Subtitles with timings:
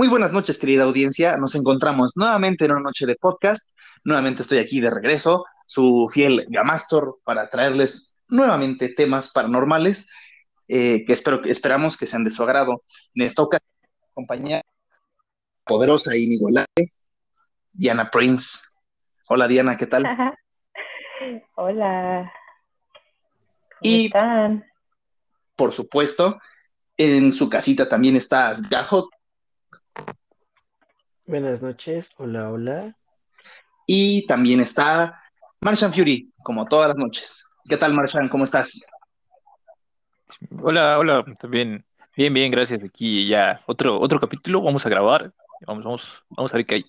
[0.00, 1.36] Muy buenas noches, querida audiencia.
[1.36, 3.68] Nos encontramos nuevamente en una noche de podcast.
[4.02, 10.10] Nuevamente estoy aquí de regreso, su fiel Gamastor, para traerles nuevamente temas paranormales
[10.68, 12.82] eh, que espero, esperamos que sean de su agrado.
[13.14, 13.68] En esta ocasión,
[14.14, 14.62] compañía
[15.64, 16.86] poderosa e inigualable,
[17.70, 18.58] Diana Prince.
[19.28, 20.04] Hola, Diana, ¿qué tal?
[21.56, 22.32] Hola.
[23.82, 24.10] y,
[25.56, 26.40] por supuesto,
[26.96, 29.10] en su casita también está Gajot.
[31.30, 32.96] Buenas noches, hola, hola.
[33.86, 35.22] Y también está
[35.60, 37.48] Marshan Fury, como todas las noches.
[37.68, 38.28] ¿Qué tal, Marshan?
[38.28, 38.84] ¿Cómo estás?
[40.60, 41.84] Hola, hola, también.
[42.16, 42.82] Bien, bien, gracias.
[42.82, 45.30] Aquí ya otro, otro capítulo, vamos a grabar.
[45.68, 46.84] Vamos, vamos, vamos a ver qué hay.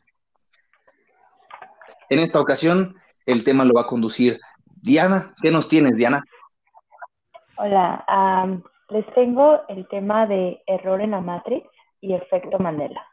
[2.09, 2.95] En esta ocasión,
[3.27, 4.39] el tema lo va a conducir
[4.81, 5.33] Diana.
[5.43, 6.23] ¿Qué nos tienes, Diana?
[7.57, 8.03] Hola,
[8.89, 11.69] les tengo el tema de error en la Matrix
[12.01, 13.10] y efecto Mandela.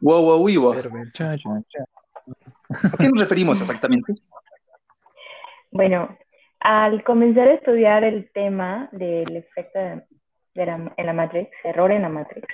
[0.00, 0.72] Wow, wow, wow.
[2.68, 4.14] ¿A qué nos referimos exactamente?
[5.70, 6.16] Bueno,
[6.60, 9.78] al comenzar a estudiar el tema del efecto
[10.54, 12.46] de la, en la Matrix, error en la Matrix,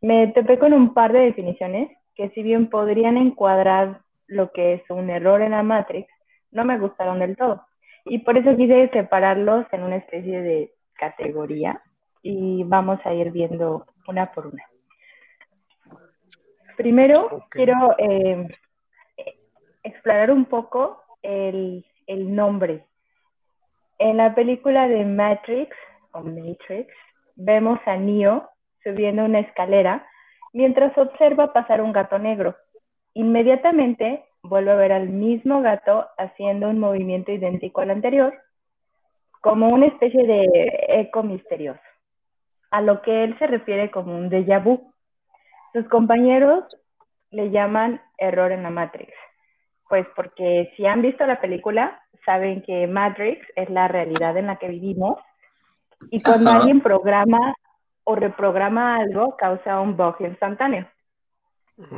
[0.00, 4.82] me topé con un par de definiciones que si bien podrían encuadrar lo que es
[4.90, 6.08] un error en la Matrix,
[6.50, 7.64] no me gustaron del todo.
[8.04, 11.80] Y por eso quise separarlos en una especie de categoría
[12.22, 14.64] y vamos a ir viendo una por una.
[16.78, 18.46] Primero, quiero eh,
[19.82, 22.84] explorar un poco el, el, nombre.
[23.98, 25.76] En la película de Matrix,
[26.12, 26.88] o Matrix,
[27.34, 28.48] vemos a Neo
[28.84, 30.06] subiendo una escalera
[30.52, 32.54] mientras observa pasar un gato negro.
[33.12, 38.38] Inmediatamente vuelve a ver al mismo gato haciendo un movimiento idéntico al anterior
[39.40, 40.46] como una especie de
[41.00, 41.80] eco misterioso,
[42.70, 44.87] a lo que él se refiere como un déjà vu.
[45.78, 46.64] Sus compañeros
[47.30, 49.12] le llaman error en la Matrix,
[49.88, 54.56] pues porque si han visto la película, saben que Matrix es la realidad en la
[54.56, 55.20] que vivimos
[56.10, 57.54] y cuando alguien programa
[58.02, 60.84] o reprograma algo, causa un bug instantáneo.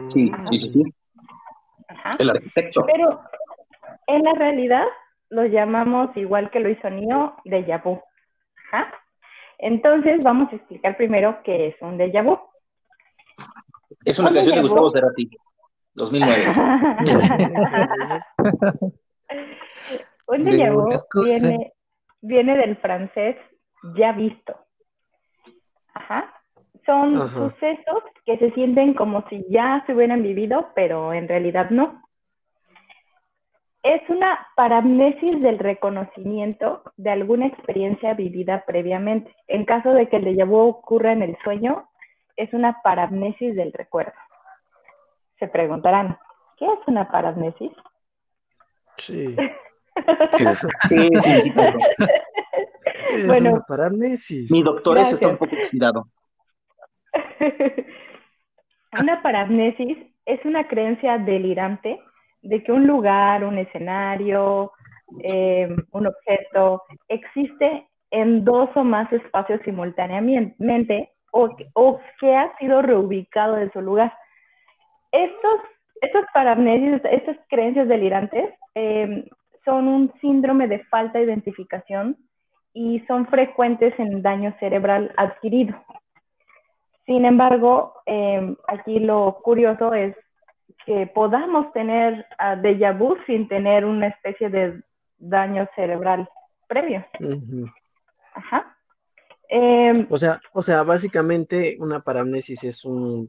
[0.08, 0.82] Sí, sí, sí.
[2.18, 2.84] El arquitecto.
[2.84, 3.22] Pero
[4.08, 4.84] en la realidad
[5.30, 7.98] lo llamamos igual que lo hizo Neo, déjà vu.
[9.56, 12.38] Entonces vamos a explicar primero qué es un déjà vu.
[14.04, 15.30] Es una canción de Gustavo Cerati,
[15.94, 16.46] 2009.
[20.28, 20.88] un déjà vu
[21.24, 21.72] viene,
[22.20, 23.36] viene del francés
[23.96, 24.54] ya visto.
[25.94, 26.30] Ajá.
[26.86, 32.02] Son sucesos que se sienten como si ya se hubieran vivido, pero en realidad no
[33.82, 39.34] es una paramnesis del reconocimiento de alguna experiencia vivida previamente.
[39.48, 41.89] En caso de que el déjà vu ocurra en el sueño,
[42.40, 44.12] es una paramnesis del recuerdo.
[45.38, 46.18] Se preguntarán,
[46.56, 47.72] ¿qué es una paramnesis?
[48.96, 49.36] Sí.
[50.88, 51.52] sí, sí, sí
[53.26, 54.50] bueno, una paramnesis.
[54.50, 56.06] Mi doctor está un poco oxidado.
[59.00, 61.98] una paramnesis es una creencia delirante
[62.42, 64.72] de que un lugar, un escenario,
[65.22, 72.82] eh, un objeto existe en dos o más espacios simultáneamente o, o que ha sido
[72.82, 74.12] reubicado de su lugar.
[75.12, 75.60] Estos,
[76.00, 79.28] estos paramnesios, estas creencias delirantes eh,
[79.64, 82.16] son un síndrome de falta de identificación
[82.72, 85.74] y son frecuentes en daño cerebral adquirido.
[87.06, 90.14] Sin embargo, eh, aquí lo curioso es
[90.86, 94.82] que podamos tener uh, déjà vu sin tener una especie de
[95.18, 96.28] daño cerebral
[96.68, 97.04] previo.
[98.34, 98.76] Ajá.
[99.52, 103.28] Em, o, sea, o sea, básicamente una paramnesis es un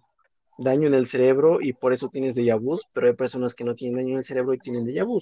[0.57, 3.73] daño en el cerebro y por eso tienes déjà vu, pero hay personas que no
[3.73, 5.19] tienen daño en el cerebro y tienen déjà vu.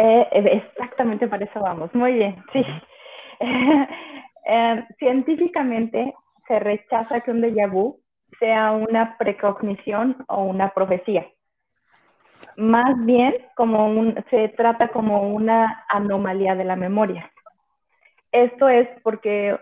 [0.00, 1.94] Eh, exactamente para eso vamos.
[1.94, 2.64] Muy bien, sí.
[4.46, 6.14] eh, científicamente
[6.48, 8.00] se rechaza que un déjà vu
[8.40, 11.24] sea una precognición o una profecía
[12.56, 17.30] más bien como un, se trata como una anomalía de la memoria.
[18.32, 19.58] Esto es porque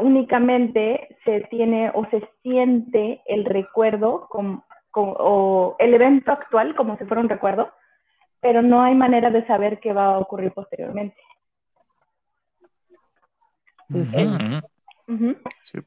[0.00, 4.28] únicamente se tiene o se siente el recuerdo
[4.92, 7.72] o el evento actual como si fuera un recuerdo,
[8.40, 11.16] pero no hay manera de saber qué va a ocurrir posteriormente.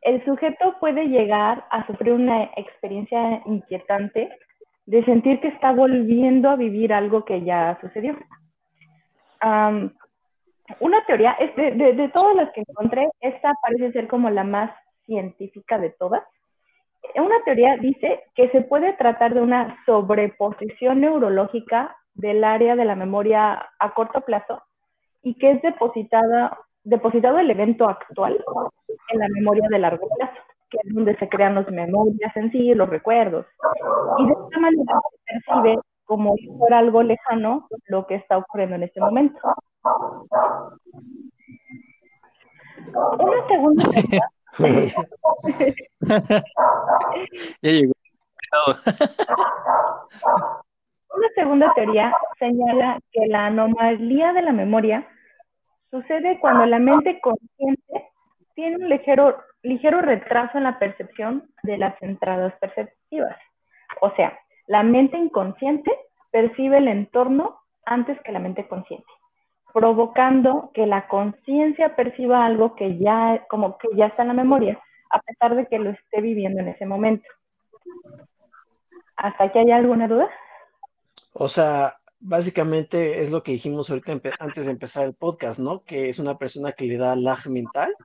[0.01, 4.30] El sujeto puede llegar a sufrir una experiencia inquietante
[4.86, 8.15] de sentir que está volviendo a vivir algo que ya sucedió.
[10.79, 14.71] Una teoría, es de, todas las que encontré, esta parece ser como la más
[15.05, 16.23] científica de todas.
[17.15, 22.95] una teoría dice que se puede tratar de una sobreposición neurológica del área de la
[22.95, 24.61] memoria a corto plazo
[25.21, 28.43] y que es depositada, depositado el evento actual
[29.09, 32.73] en la memoria de largo plazo, que es donde se crean las memorias en sí,
[32.73, 33.45] los recuerdos.
[34.17, 38.77] Y de esta manera se percibe como si fuera algo lejano lo que está ocurriendo
[38.77, 39.39] en este momento.
[43.19, 43.83] Una segunda
[47.62, 47.94] ya llegó.
[51.15, 55.06] Una segunda teoría señala que la anomalía de la memoria
[55.92, 58.07] sucede cuando la mente consciente
[58.56, 63.36] tiene un ligero, ligero retraso en la percepción de las entradas perceptivas.
[64.01, 65.91] O sea, la mente inconsciente
[66.31, 69.07] percibe el entorno antes que la mente consciente,
[69.73, 74.79] provocando que la conciencia perciba algo que ya, como que ya está en la memoria,
[75.09, 77.27] a pesar de que lo esté viviendo en ese momento.
[79.15, 80.29] ¿Hasta aquí hay alguna duda?
[81.33, 85.83] O sea, básicamente es lo que dijimos ahorita antes de empezar el podcast, ¿no?
[85.83, 87.95] Que es una persona que le da lag mental.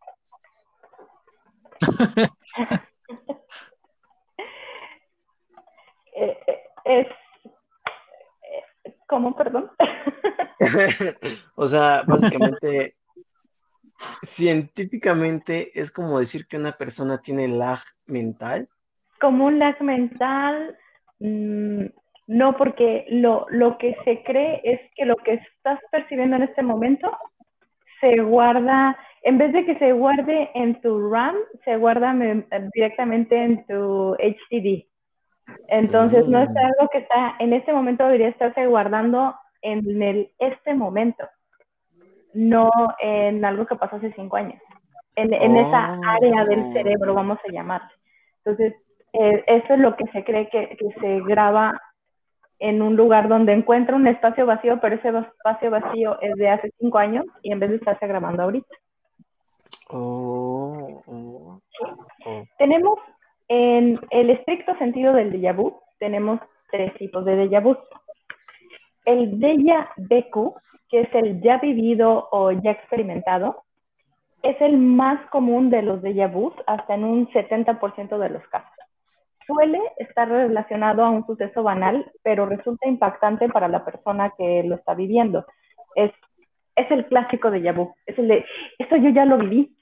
[6.15, 7.07] Eh, eh, es
[9.13, 9.71] ¿Cómo, perdón?
[11.57, 12.95] o sea, básicamente,
[14.27, 18.71] científicamente es como decir que una persona tiene lag mental.
[19.21, 20.79] Como un lag mental,
[21.19, 21.85] mm,
[22.29, 26.63] no, porque lo, lo que se cree es que lo que estás percibiendo en este
[26.63, 27.15] momento
[28.01, 31.37] se guarda, en vez de que se guarde en tu RAM,
[31.67, 32.15] se guarda
[32.73, 34.87] directamente en tu HDD.
[35.69, 36.57] Entonces, no es mm.
[36.57, 41.27] algo que está, en este momento debería estarse guardando en el, este momento,
[42.35, 44.61] no en algo que pasó hace cinco años,
[45.17, 46.73] en, esa área del oh.
[46.73, 47.91] cerebro, vamos a llamarle.
[48.45, 51.81] Entonces, eh, eso es lo que se cree que, se graba
[52.59, 56.71] en un lugar donde encuentra un espacio vacío, pero ese espacio vacío es de hace
[56.79, 58.75] cinco años y en vez de estarse grabando ahorita.
[59.91, 61.61] Oh, oh,
[62.59, 62.99] Tenemos
[63.55, 66.41] en el estricto sentido del déjà vu, tenemos
[66.71, 67.77] tres tipos de déjà vu.
[69.05, 70.55] El déjà vu,
[70.89, 73.65] que es el ya vivido o ya experimentado,
[74.43, 78.73] es el más común de los déjà vu, hasta en un 70% de los casos.
[79.47, 84.77] Suele estar relacionado a un suceso banal, pero resulta impactante para la persona que lo
[84.77, 85.45] está viviendo.
[85.95, 86.11] Es,
[86.75, 87.95] es el clásico déjà vu.
[88.07, 88.47] Es el de,
[88.79, 89.77] esto yo ya lo viví,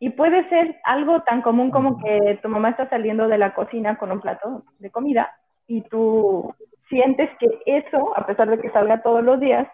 [0.00, 3.96] y puede ser algo tan común como que tu mamá está saliendo de la cocina
[3.96, 5.28] con un plato de comida
[5.66, 6.54] y tú
[6.88, 9.66] sientes que eso, a pesar de que salga todos los días,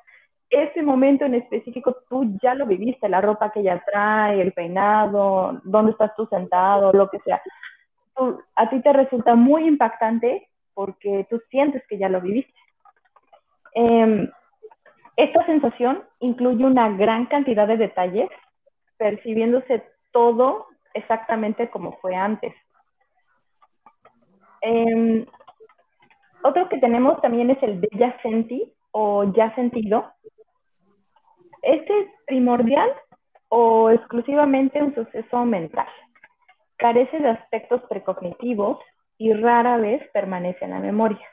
[0.51, 5.61] ese momento en específico tú ya lo viviste, la ropa que ella trae, el peinado,
[5.65, 7.41] dónde estás tú sentado, lo que sea.
[8.57, 12.53] a ti te resulta muy impactante porque tú sientes que ya lo viviste.
[13.75, 14.29] Em,
[15.17, 18.29] esta sensación incluye una gran cantidad de detalles,
[18.99, 22.55] percibiéndose todo exactamente como fue antes.
[24.63, 25.27] Em,
[26.43, 30.13] otro que tenemos también es el ya senti o ya sentido.
[31.63, 32.91] Este es primordial
[33.49, 35.89] o exclusivamente un suceso mental.
[36.77, 38.79] Carece de aspectos precognitivos
[39.19, 41.27] y rara vez permanece en la memoria.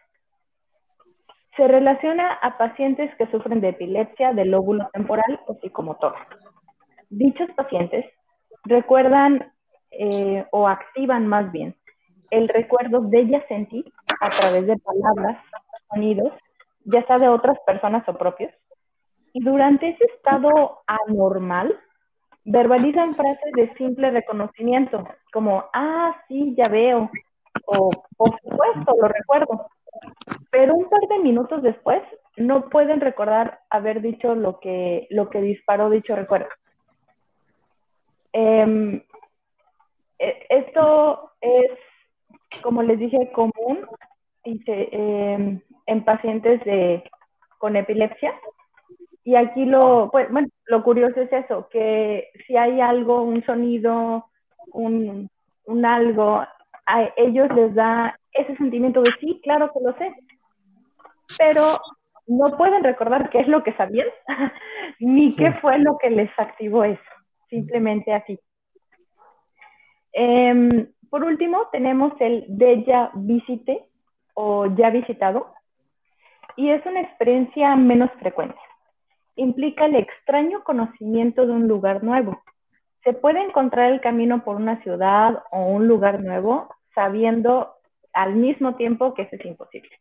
[1.56, 6.16] Se relaciona a pacientes que sufren de epilepsia del lóbulo temporal o psicomotor.
[7.10, 8.06] Dichos pacientes
[8.68, 9.52] recuerdan
[9.92, 11.76] eh, o activan más bien
[12.32, 13.86] el recuerdo de ella sentir
[14.20, 15.44] a través de palabras,
[15.90, 16.34] sonidos,
[16.86, 18.52] ya sea de otras personas o propios.
[19.34, 21.78] Y durante ese estado anormal,
[22.44, 27.10] verbalizan frases de simple reconocimiento, como, ah, sí, ya veo,
[27.66, 29.68] o por supuesto, lo recuerdo.
[30.52, 32.02] Pero un par de minutos después,
[32.38, 36.48] no pueden recordar haber dicho lo que, lo que disparó dicho recuerdo.
[38.40, 39.02] Em,
[40.20, 41.72] e, esto es,
[42.62, 43.80] como les dije, común
[44.44, 47.04] em, en pacientes de,
[47.58, 48.36] con epilepsia.
[49.24, 54.28] Y aquí lo, pues, bueno, lo curioso es eso, que si hay algo, un sonido,
[54.72, 55.28] un,
[55.66, 56.46] un algo,
[56.86, 60.14] a ellos les da ese sentimiento de sí, claro que lo sé,
[61.40, 61.80] pero
[62.28, 64.08] no pueden recordar qué es lo que sabían,
[65.00, 67.17] ni qué fue lo que les activó eso
[67.50, 68.40] simplemente así.
[70.14, 73.86] Em, por último, tenemos el déjà visite
[74.34, 75.54] o ya visitado,
[76.56, 78.60] y es una experiencia menos frecuente.
[79.36, 82.42] Implica el extraño conocimiento de un lugar nuevo.
[83.04, 87.76] Se puede encontrar el camino por una ciudad o un lugar nuevo sabiendo
[88.12, 89.92] al mismo tiempo que eso es imposible.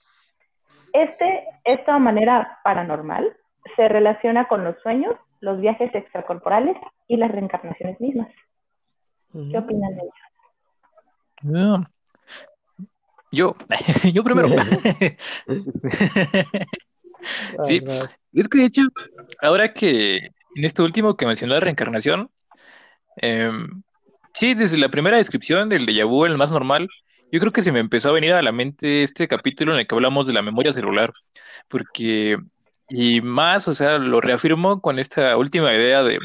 [0.93, 3.37] Este, esta manera paranormal
[3.77, 6.77] se relaciona con los sueños, los viajes extracorporales
[7.09, 8.29] y las reencarnaciones mismas.
[9.33, 11.87] ¿Qué opinan de eso?
[13.33, 13.57] Yo,
[14.13, 14.49] yo primero.
[17.65, 17.83] sí,
[18.33, 18.83] es que de hecho,
[19.41, 22.31] ahora que en esto último que mencionó la reencarnación,
[23.17, 23.83] em,
[24.35, 26.89] sí, desde la primera descripción del déjà vu, el más normal,
[27.33, 29.87] yo creo que se me empezó a venir a la mente este capítulo en el
[29.87, 31.13] que hablamos de la memoria celular,
[31.69, 32.39] porque,
[32.89, 36.19] y más, o sea, lo reafirmo con esta última idea de,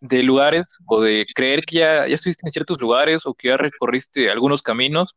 [0.00, 3.56] de lugares o de creer que ya, ya estuviste en ciertos lugares o que ya
[3.56, 5.16] recorriste algunos caminos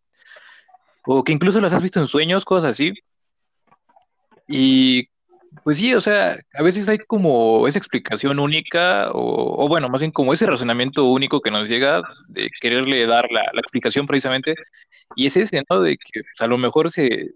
[1.06, 2.94] o que incluso las has visto en sueños, cosas así.
[4.48, 5.10] Y
[5.64, 10.12] pues sí, o sea, a veces hay como esa explicación única, o, bueno, más bien
[10.12, 14.56] como ese razonamiento único que nos llega de quererle dar la, explicación precisamente,
[15.16, 15.82] y es ese, ¿no?
[15.82, 17.32] De que pues, a lo mejor se,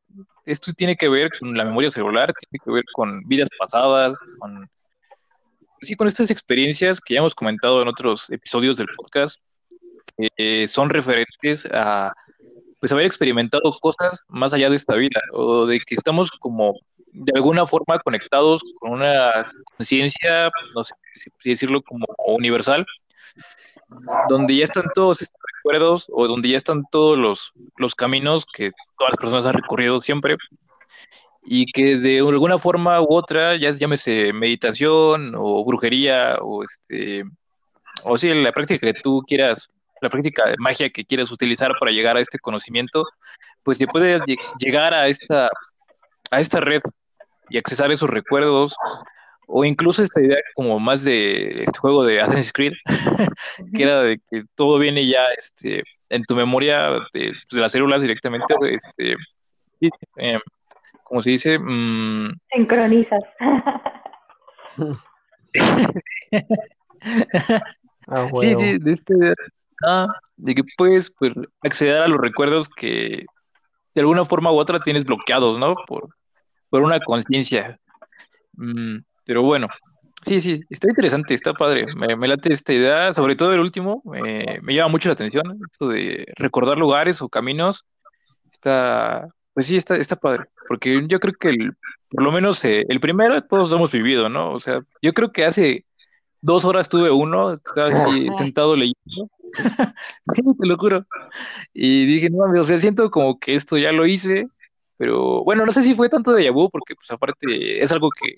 [0.46, 4.70] esto tiene que ver con la memoria celular, tiene que ver con vidas pasadas, con,
[5.82, 9.38] sí, con estas experiencias que ya hemos comentado en otros episodios del podcast,
[10.36, 12.12] que son referentes a
[12.80, 16.74] pues haber experimentado cosas más allá de esta vida, o de que estamos como
[17.14, 20.94] de alguna forma conectados con una conciencia, no sé
[21.42, 22.86] si decirlo como universal,
[24.30, 28.72] donde ya están todos estos recuerdos o donde ya están todos los, los caminos que
[28.98, 30.38] todas las personas han recorrido siempre
[31.50, 37.24] y que de alguna forma u otra, ya llámese meditación o brujería o este
[38.04, 39.70] o si la práctica que tú quieras
[40.02, 43.06] la práctica de magia que quieres utilizar para llegar a este conocimiento,
[43.64, 44.22] pues se puede
[44.60, 45.50] llegar a esta,
[46.32, 46.82] a esta red
[47.50, 48.76] y accesar esos recuerdos,
[49.48, 52.74] o incluso esta idea como más de este juego de Assassin's Creed,
[53.74, 58.54] que era de que todo viene ya este, en tu memoria de, las células directamente,
[58.72, 59.16] este,
[60.18, 60.40] eh,
[61.04, 63.24] como se dice, mm, sincronizas.
[68.08, 69.14] Ah, sí, sí, de, este,
[69.86, 73.26] ah, de que puedes pues, acceder a los recuerdos que
[73.94, 75.76] de alguna forma u otra tienes bloqueados, ¿no?
[75.88, 76.10] Por,
[76.70, 77.80] por una conciencia.
[78.54, 79.68] Mm, pero bueno,
[80.24, 81.86] sí, sí, está interesante, está padre.
[81.96, 85.90] Me, me, late esta idea, sobre todo el último, me llama mucho la atención, esto
[85.90, 87.86] de recordar lugares o caminos.
[88.54, 91.72] Está, pues sí, está, está padre, porque yo creo que el,
[92.12, 94.54] por lo menos eh, el primero todos hemos vivido, ¿no?
[94.54, 95.86] O sea, yo creo que hace
[96.42, 99.30] dos horas tuve uno, estaba así sentado leyendo.
[100.36, 101.06] sí, te lo juro.
[101.74, 104.48] Y dije, no, o sea, siento como que esto ya lo hice,
[104.98, 108.34] pero bueno, no sé si fue tanto de vu, porque pues aparte es algo que,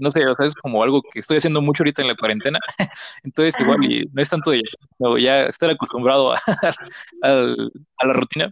[0.00, 2.58] no sé, o sea, es como algo que estoy haciendo mucho ahorita en la cuarentena,
[3.24, 4.62] entonces igual y no es tanto de
[4.98, 6.38] no, ya estar acostumbrado a,
[7.22, 8.50] a la rutina,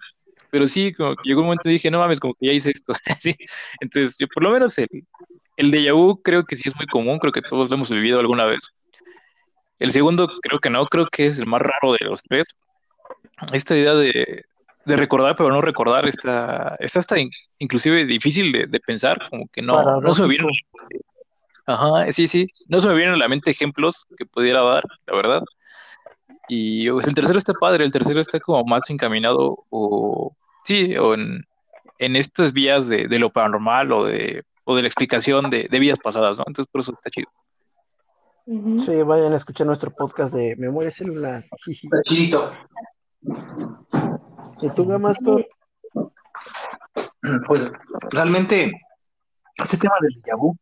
[0.50, 2.71] pero sí, como que llegó un momento y dije, no mames, como que ya hice
[2.71, 2.95] esto.
[3.21, 3.35] ¿sí?
[3.81, 4.88] Entonces, yo por lo menos el,
[5.57, 8.21] el déjà vu creo que sí es muy común, creo que todos lo hemos vivido
[8.21, 8.61] alguna vez.
[9.78, 12.47] El segundo creo que no, creo que es el más raro de los tres.
[13.52, 14.45] Esta idea de,
[14.85, 17.17] de recordar pero no recordar está, está hasta
[17.59, 20.50] inclusive difícil de, de, pensar, como que no, no se me vieron.
[21.67, 25.14] Ajá, sí, sí, no se me vienen a la mente ejemplos que pudiera dar, la
[25.14, 25.43] verdad.
[26.49, 31.14] Y pues, el tercero está padre, el tercero está como más encaminado o sí, o
[31.14, 31.45] en,
[31.99, 36.37] estas vías de, lo paranormal o de, o de la explicación de, de vías pasadas,
[36.37, 36.45] ¿no?
[36.47, 37.28] Entonces por eso está chido.
[38.47, 41.45] Sí, vayan a escuchar nuestro podcast de memoria celular.
[41.90, 42.50] Tranquilito.
[44.62, 45.47] ¿Y tú, Gamastor?
[47.47, 47.71] Pues
[48.11, 48.73] realmente
[49.57, 50.57] ese tema del déjà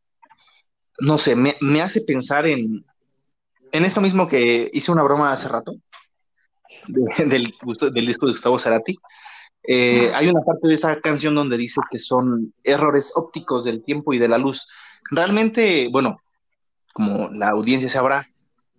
[1.01, 2.85] no sé, me, me hace pensar en,
[3.73, 5.75] en esto mismo que hice una broma hace rato,
[7.19, 7.53] del,
[8.07, 8.97] disco de Gustavo Cerati,
[9.69, 14.13] eh, hay una parte de esa canción donde dice que son errores ópticos del tiempo
[14.13, 14.69] y de la luz.
[15.11, 16.21] Realmente, bueno,
[16.93, 18.27] como la audiencia sabrá,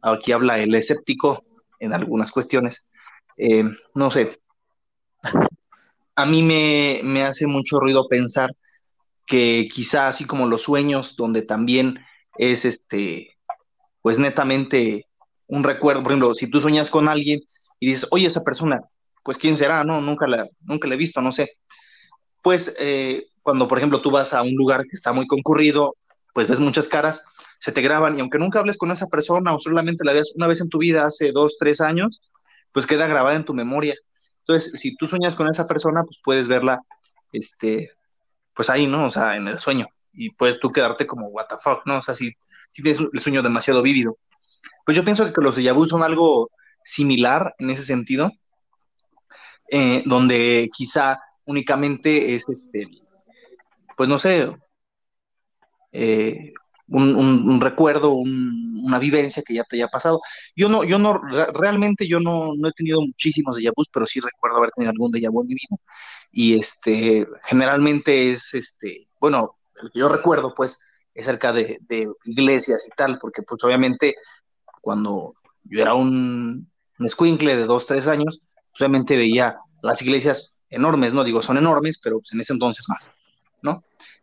[0.01, 1.43] aquí habla el escéptico
[1.79, 2.87] en algunas cuestiones.
[3.37, 4.39] Eh, no sé,
[6.15, 8.49] a mí me, me hace mucho ruido pensar
[9.27, 11.99] que quizá así como los sueños, donde también
[12.37, 13.36] es este
[14.07, 15.03] pues netamente
[15.47, 17.41] un recuerdo, por ejemplo, si tú sueñas con alguien
[17.77, 18.79] y dices, oye, esa persona,
[19.25, 21.57] pues quién será, no, nunca la, nunca la he visto, no sé.
[22.41, 25.97] Pues eh, cuando, por ejemplo, tú vas a un lugar que está muy concurrido,
[26.33, 27.21] pues ves muchas caras,
[27.59, 30.47] se te graban y aunque nunca hables con esa persona o solamente la veas una
[30.47, 32.21] vez en tu vida hace dos, tres años,
[32.73, 33.95] pues queda grabada en tu memoria.
[34.37, 36.79] Entonces, si tú sueñas con esa persona, pues puedes verla,
[37.33, 37.91] este,
[38.55, 39.07] pues ahí, ¿no?
[39.07, 39.85] O sea, en el sueño.
[40.17, 41.99] Y puedes tú quedarte como, what the fuck, ¿no?
[41.99, 42.33] O sea, si
[42.71, 44.17] si tienes el sueño demasiado vívido.
[44.85, 48.31] Pues yo pienso que los déjà vu son algo similar en ese sentido,
[49.71, 52.83] eh, donde quizá únicamente es este,
[53.97, 54.49] pues no sé,
[55.91, 56.53] eh,
[56.89, 60.21] un, recuerdo, una vivencia que ya te haya pasado.
[60.55, 61.19] Yo no, yo no,
[61.53, 65.11] realmente yo no, no he tenido muchísimos déjà vus, pero sí recuerdo haber tenido algún
[65.11, 65.77] déjà vu en mi vida.
[66.31, 70.79] Y este, generalmente es, este, bueno, el que yo recuerdo, pues,
[71.13, 71.79] es cerca de,
[72.25, 74.15] iglesias y tal, porque pues obviamente
[74.81, 75.33] cuando
[75.65, 76.67] yo era un,
[76.99, 81.99] un de dos, tres años, pues, obviamente veía las iglesias enormes, no digo son enormes,
[82.03, 83.11] pero pues, en ese entonces más,
[83.61, 83.79] ¿no?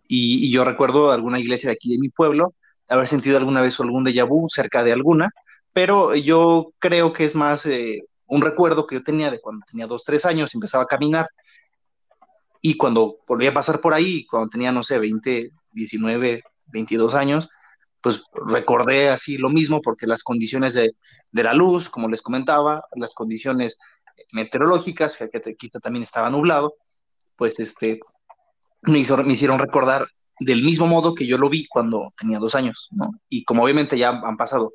[0.07, 2.55] Y, yo recuerdo alguna iglesia de aquí de mi pueblo,
[2.89, 5.31] haber sentido alguna vez algún déjà vu cerca de alguna,
[5.73, 9.87] pero yo creo que es más eh, un recuerdo que yo tenía de cuando tenía
[9.87, 11.27] dos, tres años, empezaba a caminar
[12.67, 17.51] y cuando volví a pasar por ahí, cuando tenía, no sé, 20, 19, 22 años,
[18.01, 20.97] pues recordé así lo mismo porque las condiciones de,
[21.31, 23.79] de la luz, como les comentaba, las condiciones
[24.33, 26.77] meteorológicas, que aquí también estaba nublado,
[27.37, 28.01] pues este,
[28.81, 30.07] me, me hicieron recordar
[30.41, 33.11] del mismo modo que yo lo vi cuando tenía dos años, ¿no?
[33.29, 34.71] Y como obviamente ya han pasado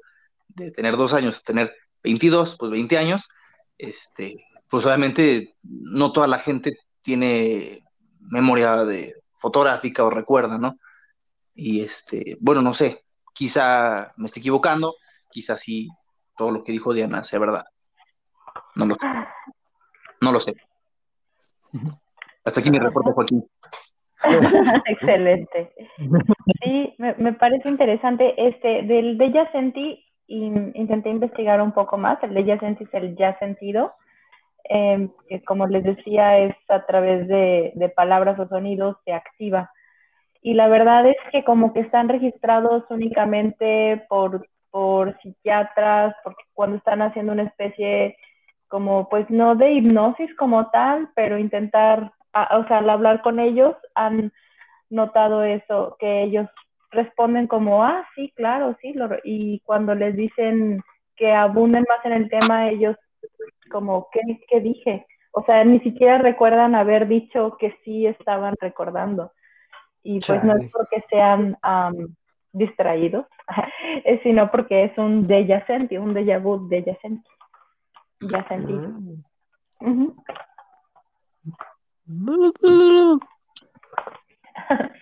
[0.50, 3.27] de tener dos años a tener 22, pues 20 años,
[3.79, 4.36] este,
[4.69, 7.79] pues obviamente no toda la gente tiene
[8.31, 10.73] memoria de fotográfica o recuerda, ¿no?
[11.55, 12.99] Y este, bueno, no sé,
[13.33, 14.95] quizá me esté equivocando,
[15.29, 15.87] quizá sí
[16.37, 17.65] todo lo que dijo Diana sea verdad.
[18.75, 19.07] No lo sé.
[20.21, 20.55] No lo sé.
[22.45, 23.45] Hasta aquí mi reporte, Joaquín.
[24.85, 25.73] Excelente.
[26.63, 28.33] Sí, me, parece interesante.
[28.37, 32.21] Este, del de ya sentí, intenté investigar un poco más.
[32.23, 33.93] El de ya sentí es el ya sentido,
[34.65, 39.71] em, que como les decía, es a través de, de palabras o sonidos, se activa.
[40.41, 46.77] Y la verdad es que como que están registrados únicamente por, por psiquiatras, porque cuando
[46.77, 48.17] están haciendo una especie
[48.67, 53.75] como, pues no de hipnosis como tal, pero intentar o sea, al hablar con ellos
[53.95, 54.31] han
[54.89, 56.47] notado eso, que ellos
[56.91, 60.81] responden como, ah, sí, claro, sí, y cuando les dicen
[61.15, 62.95] que abunden más en el tema, ellos
[63.71, 65.06] como, ¿qué, ¿qué dije?
[65.32, 69.32] O sea, ni siquiera recuerdan haber dicho que sí estaban recordando.
[70.04, 71.58] Y pues no es porque sean
[72.52, 73.25] distraídos,
[74.23, 77.30] sino porque es un déjà senti, un déjà vu déjà senti.
[78.21, 78.73] Ya sentí.
[79.82, 80.10] Mm.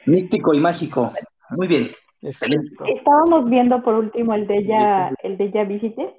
[0.06, 1.12] Místico y mágico.
[1.58, 1.88] Muy bien.
[2.22, 6.17] Estábamos viendo por último el de ella, el de ella visite,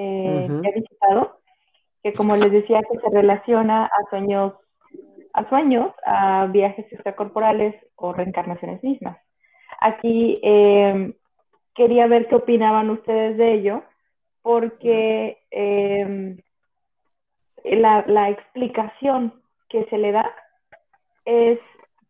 [0.00, 1.40] eh, que visitado,
[2.04, 4.54] que como les decía que se relaciona a sueños,
[5.32, 9.18] a sueños, a viajes extracorporales o reencarnaciones mismas.
[9.80, 11.14] Aquí eh,
[11.74, 13.82] quería ver qué opinaban ustedes de ello,
[14.42, 16.36] porque eh,
[17.64, 20.24] la, la explicación que se le da
[21.24, 21.60] es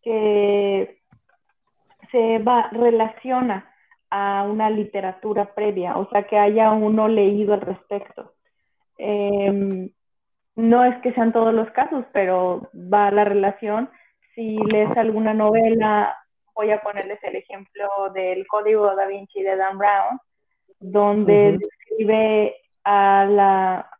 [0.02, 1.00] que
[2.10, 3.72] se va, relaciona
[4.10, 8.34] a una literatura previa, o sea, que haya uno leído al respecto.
[8.96, 9.90] Em,
[10.56, 13.90] no es que sean todos los casos, pero va la relación.
[14.34, 16.16] Si lees alguna novela,
[16.54, 20.18] voy a ponerles el ejemplo del Código da Vinci de Dan Brown,
[20.80, 23.90] donde describe a la,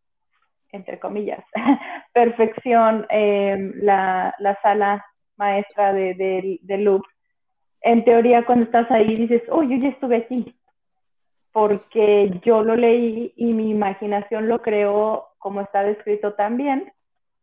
[0.73, 1.45] entre comillas,
[2.13, 5.05] perfección em, la, sala
[5.37, 7.09] maestra de, de, de Louvre.
[7.83, 10.55] En teoría, cuando estás ahí dices, oh, yo ya estuve aquí,
[11.53, 16.93] porque yo lo leí y mi imaginación lo creó como está descrito también,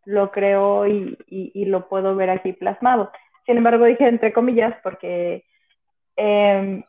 [0.06, 3.12] lo creo y, y, lo puedo ver aquí plasmado.
[3.46, 5.46] Sin embargo, dije entre comillas porque
[6.16, 6.84] em,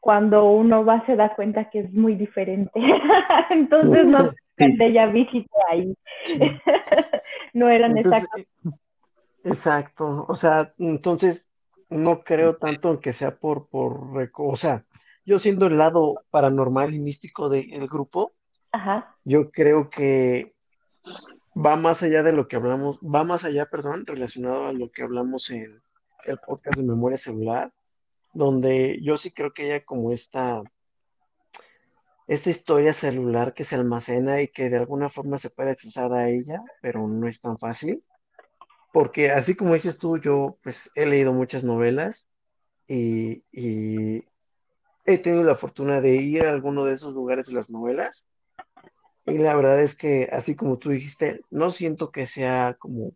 [0.00, 2.72] cuando uno va se da cuenta que es muy diferente.
[3.50, 5.96] Entonces no de ya visité ahí.
[7.54, 8.42] no eran exactos.
[9.44, 10.24] Exacto.
[10.28, 11.44] O sea, entonces
[11.92, 14.84] no creo tanto en que sea por, por, o sea,
[15.24, 18.34] yo siendo el lado paranormal y místico del grupo,
[19.24, 20.54] yo creo que
[21.64, 25.02] va más allá de lo que hablamos, va más allá, perdón, relacionado a lo que
[25.02, 25.82] hablamos en
[26.24, 27.72] el podcast de memoria celular,
[28.32, 30.62] donde yo sí creo que haya como esta
[32.28, 36.28] esta historia celular que se almacena y que de alguna forma se puede accesar a
[36.30, 38.02] ella, pero no es tan fácil.
[38.92, 42.28] Porque así como dices tú, yo pues he leído muchas novelas
[42.86, 43.42] y,
[45.04, 48.24] he tenido la fortuna de ir a alguno de esos lugares de las novelas.
[49.24, 53.12] Y la verdad es que, así como tú dijiste, no siento que sea como,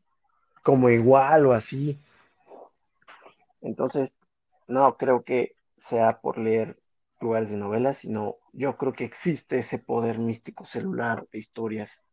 [0.62, 2.00] como igual o así.
[3.60, 4.18] Entonces,
[4.66, 6.78] no creo que sea por leer
[7.20, 12.04] lugares de novelas, sino yo creo que existe ese poder místico celular de historias.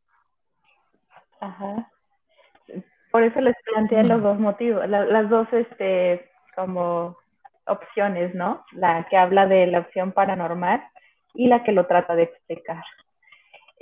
[1.40, 1.92] Ajá.
[3.14, 7.16] Por eso les planteé los dos motivos, las dos, este, como
[7.68, 8.66] opciones, ¿no?
[8.72, 10.84] La que habla de la opción paranormal
[11.36, 12.84] y la que lo trata de explicar.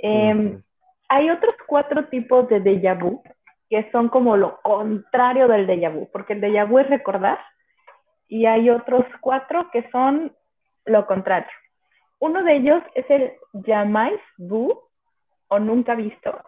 [0.00, 0.62] Em,
[1.08, 3.22] hay otros cuatro tipos de déjà vu
[3.70, 7.38] que son como lo contrario del déjà vu, porque el déjà vu es recordar
[8.28, 10.36] y hay otros cuatro que son
[10.84, 11.56] lo contrario.
[12.18, 13.32] Uno de ellos es el
[13.64, 14.68] jamais vu
[15.48, 16.38] o nunca visto.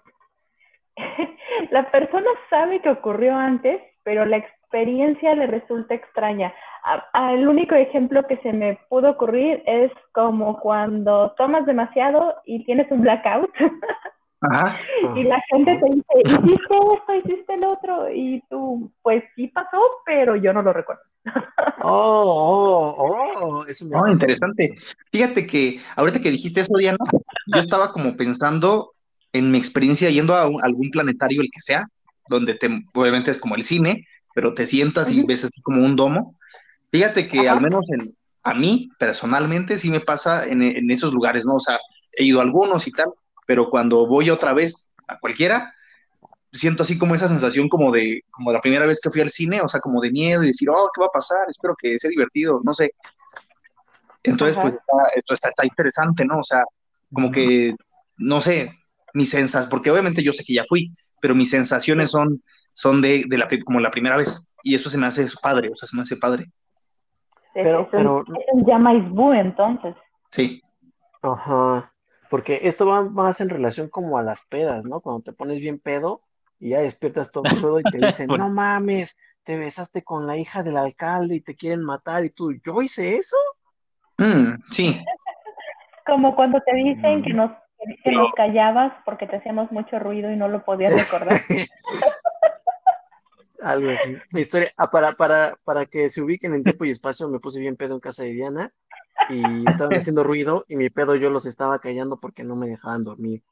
[1.70, 6.52] la persona sabe que ocurrió antes, pero la experiencia le resulta extraña.
[7.32, 12.90] el único ejemplo que se me pudo ocurrir es como cuando tomas demasiado y tienes
[12.90, 13.50] un blackout.
[15.16, 19.78] Y la gente te dice, hiciste esto, hiciste el otro, y tú, pues sí pasó,
[20.04, 21.02] pero yo no lo recuerdo.
[21.86, 24.74] Oh, oh, oh, eso oh, interesante.
[25.12, 26.96] Fíjate que ahorita que dijiste eso, Diana,
[27.46, 28.93] yo estaba como pensando
[29.34, 31.88] en mi experiencia yendo a algún planetario, el que sea,
[32.28, 35.96] donde te, obviamente es como el cine, pero te sientas y ves así como un
[35.96, 36.34] domo.
[36.90, 41.44] Fíjate que al menos en, a mí personalmente sí me pasa en, en, esos lugares,
[41.44, 41.56] ¿no?
[41.56, 41.78] O sea,
[42.12, 43.08] he ido a algunos y tal,
[43.46, 45.74] pero cuando voy otra vez a cualquiera,
[46.52, 49.60] siento así como esa sensación como de, como la primera vez que fui al cine,
[49.60, 51.40] o sea, como de miedo y decir, oh, ¿qué va a pasar?
[51.48, 52.92] Espero que sea divertido, no sé.
[54.22, 54.74] Entonces, pues
[55.26, 56.38] está, está, interesante, ¿no?
[56.38, 56.62] O sea,
[57.12, 57.74] como que,
[58.16, 58.72] no sé,
[59.14, 63.24] mis sensaciones, porque obviamente yo sé que ya fui, pero mis sensaciones son, son de,
[63.26, 65.96] de la, como la primera vez, y eso se me hace padre, o sea, se
[65.96, 66.44] me hace padre.
[67.54, 68.24] Pero, pero...
[68.66, 69.94] llama Isbu, entonces.
[70.26, 70.60] Sí.
[71.22, 71.92] Ajá.
[72.28, 75.00] Porque esto va más en relación como a las pedas, ¿no?
[75.00, 76.22] Cuando te pones bien pedo
[76.58, 80.64] y ya despiertas todo pedo y te dicen, no mames, te besaste con la hija
[80.64, 83.36] del alcalde y te quieren matar y tú, ¿yo hice eso?
[84.18, 84.98] Mm, sí.
[86.06, 87.52] Como cuando te dicen que nos,
[88.02, 91.40] que nos callabas porque te hacíamos mucho ruido y no lo podías recordar.
[93.62, 94.16] Algo así.
[94.30, 97.60] Mi historia, ah, para, para, para que se ubiquen en tiempo y espacio, me puse
[97.60, 98.72] bien pedo en casa de Diana
[99.30, 103.04] y estaban haciendo ruido y mi pedo yo los estaba callando porque no me dejaban
[103.04, 103.42] dormir.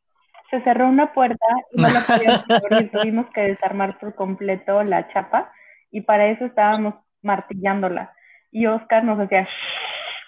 [0.50, 5.10] Se cerró una puerta y no la podíamos abrir, tuvimos que desarmar por completo la
[5.12, 5.50] chapa
[5.90, 8.12] y para eso estábamos martillándola.
[8.50, 9.48] Y Oscar nos decía,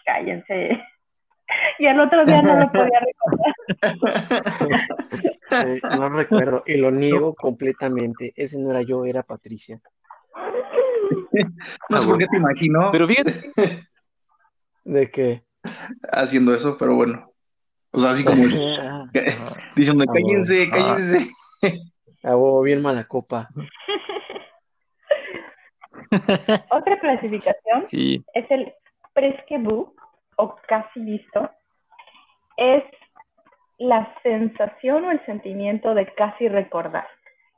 [0.07, 0.83] cállense.
[1.79, 3.53] Y el otro día no lo podía recordar.
[5.99, 8.33] no recuerdo y lo niego completamente.
[8.37, 9.81] Ese no era yo, era Patricia.
[11.89, 12.91] No sé por qué te imagino.
[12.93, 13.33] Pero fíjate,
[14.85, 15.43] ¿De qué?
[16.13, 17.23] Haciendo eso, pero bueno.
[17.93, 18.43] O sea, así como
[19.77, 21.29] diciendo, cállense, cállense.
[22.23, 23.49] A bien mala copa.
[26.71, 28.73] Otra clasificación es el
[29.15, 29.95] presque-bu,
[30.37, 31.51] o casi visto.
[32.57, 32.85] Es
[33.79, 37.07] la sensación o el sentimiento de casi recordar.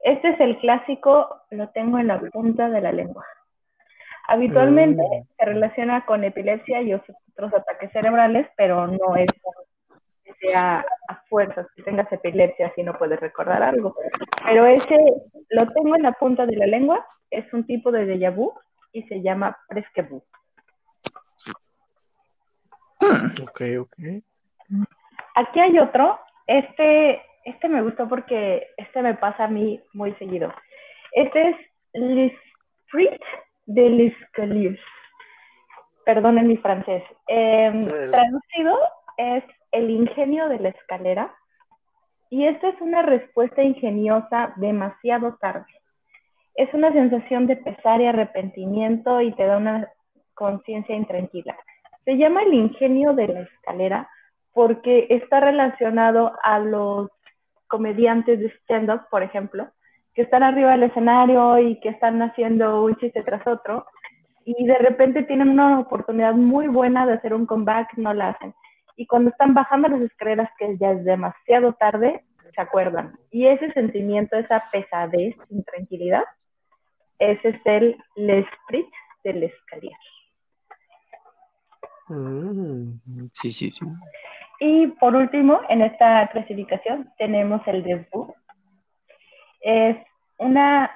[0.02, 3.24] Este es el clásico, lo tengo en la punta de la lengua.
[4.28, 5.26] Habitualmente mm.
[5.38, 9.28] se relaciona con epilepsia y otros ataques cerebrales, pero no es
[10.24, 13.94] que sea a fuerzas que tengas epilepsia si no puedes recordar algo.
[14.44, 14.96] Pero ese
[15.50, 18.52] lo tengo en la punta de la lengua, es un tipo de déjà vu
[18.92, 20.22] y se llama presque-vu.
[23.42, 23.98] Ok, ok.
[25.36, 26.18] Aquí hay otro.
[26.46, 30.52] Este, este me gustó porque este me pasa a mí muy seguido.
[31.12, 31.56] Este es
[31.92, 33.20] l'esprit
[33.66, 34.78] de l'escalier.
[36.06, 37.02] Perdonen mi francés.
[37.26, 38.78] Em, traducido
[39.18, 41.34] es el ingenio de la escalera.
[42.30, 45.66] Y esta es una respuesta ingeniosa demasiado tarde.
[46.54, 49.92] Es una sensación de pesar y arrepentimiento y te da una
[50.32, 51.54] conciencia intranquila.
[52.06, 54.08] Se llama el ingenio de la escalera
[54.56, 57.10] porque está relacionado a los
[57.66, 59.68] comediantes de stand-up, por ejemplo,
[60.14, 63.84] que están arriba del escenario y que están haciendo un chiste tras otro
[64.46, 68.54] y de repente tienen una oportunidad muy buena de hacer un comeback, no la hacen.
[68.96, 73.14] Y cuando están bajando las escaleras, que ya es demasiado tarde, se acuerdan.
[73.30, 76.24] Y ese sentimiento, esa pesadez, intranquilidad,
[77.18, 78.86] ese es el l'esprit
[79.22, 79.98] del escalier.
[82.08, 83.84] Mm, sí, sí, sí.
[84.60, 88.32] Y por último, en esta clasificación tenemos el debut,
[89.60, 89.96] es
[90.38, 90.90] una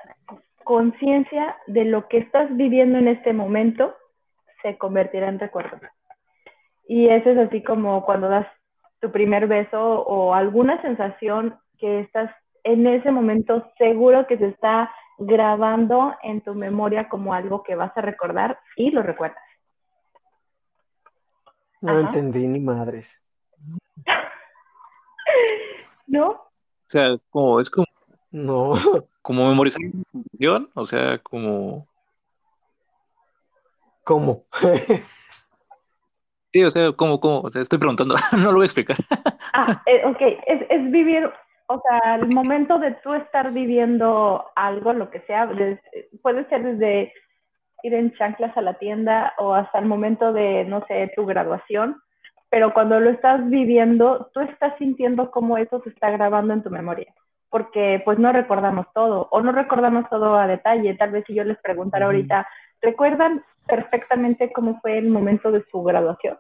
[0.64, 3.94] conciencia de lo que estás viviendo en este momento
[4.62, 5.78] se convertirá en recuerdo.
[6.86, 8.46] Y eso es así como cuando das
[9.00, 12.30] tu primer beso o alguna sensación que estás
[12.62, 17.96] en ese momento seguro que se está grabando en tu memoria como algo que vas
[17.96, 19.42] a recordar y lo recuerdas.
[21.80, 23.22] No entendí ni madres.
[26.10, 26.30] ¿No?
[26.30, 26.50] O
[26.88, 27.86] sea, como, es como
[28.30, 28.72] No.
[29.22, 30.70] ¿Como memorizar información?
[30.74, 31.86] O sea, como...
[34.04, 34.44] ¿Cómo?
[36.52, 37.42] sí, o sea, ¿cómo, cómo?
[37.42, 38.96] O sea, estoy preguntando, no lo voy a explicar.
[39.52, 41.30] ah, eh, ok, es, es vivir
[41.72, 45.48] o sea, el momento de tú estar viviendo algo, lo que sea,
[46.20, 47.12] puede ser desde
[47.84, 52.02] ir en chanclas a la tienda o hasta el momento de, no sé, tu graduación,
[52.50, 56.70] pero cuando lo estás viviendo, tú estás sintiendo cómo eso se está grabando en tu
[56.70, 57.14] memoria,
[57.48, 60.94] porque pues no recordamos todo o no recordamos todo a detalle.
[60.96, 62.46] Tal vez si yo les preguntara ahorita,
[62.82, 66.36] ¿recuerdan perfectamente cómo fue el momento de su graduación?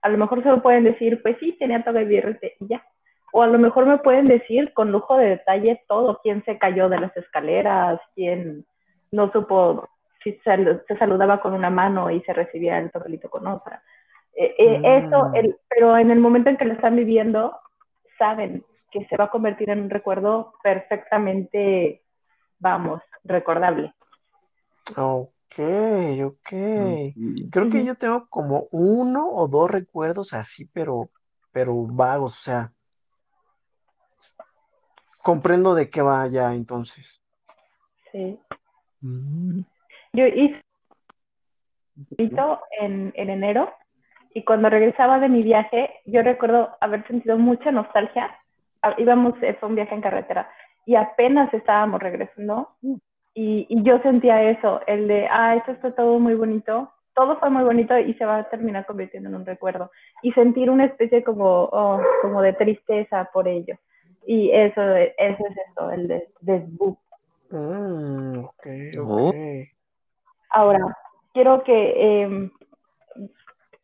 [0.00, 2.82] A lo mejor se lo pueden decir, pues sí, tenía todo el viernes y ya
[3.32, 6.88] o a lo mejor me pueden decir con lujo de detalle todo, quién se cayó
[6.88, 8.66] de las escaleras, quién
[9.10, 9.88] no supo
[10.22, 13.82] si se, saludaba con una mano y se recibía el papelito con otra.
[14.34, 15.34] Eh, eh, eso, mm.
[15.36, 17.58] el, pero en el momento en que lo están viviendo,
[18.18, 22.02] saben que se va a convertir en un recuerdo perfectamente,
[22.58, 23.94] vamos, recordable.
[24.96, 25.58] Ok,
[26.24, 26.50] ok.
[27.50, 31.10] Creo que yo tengo como uno o dos recuerdos así, pero,
[31.52, 32.72] pero vagos, o sea,
[35.22, 37.22] comprendo de qué va ya entonces.
[38.10, 38.38] Sí.
[39.00, 39.60] Mm.
[40.12, 40.62] Yo hice
[42.18, 43.72] en, en enero
[44.34, 48.30] y cuando regresaba de mi viaje, yo recuerdo haber sentido mucha nostalgia.
[48.82, 50.50] Ah, íbamos, eh, fue un viaje en carretera
[50.86, 52.70] y apenas estábamos regresando
[53.34, 57.50] y, y yo sentía eso, el de, ah, esto está todo muy bonito, todo fue
[57.50, 59.90] muy bonito y se va a terminar convirtiendo en un recuerdo
[60.22, 63.76] y sentir una especie como, oh, como de tristeza por ello.
[64.26, 66.98] Y eso, eso es esto, el de, desbook.
[67.50, 68.44] Mm,
[69.00, 69.32] oh.
[70.50, 70.96] Ahora,
[71.32, 72.50] quiero que em,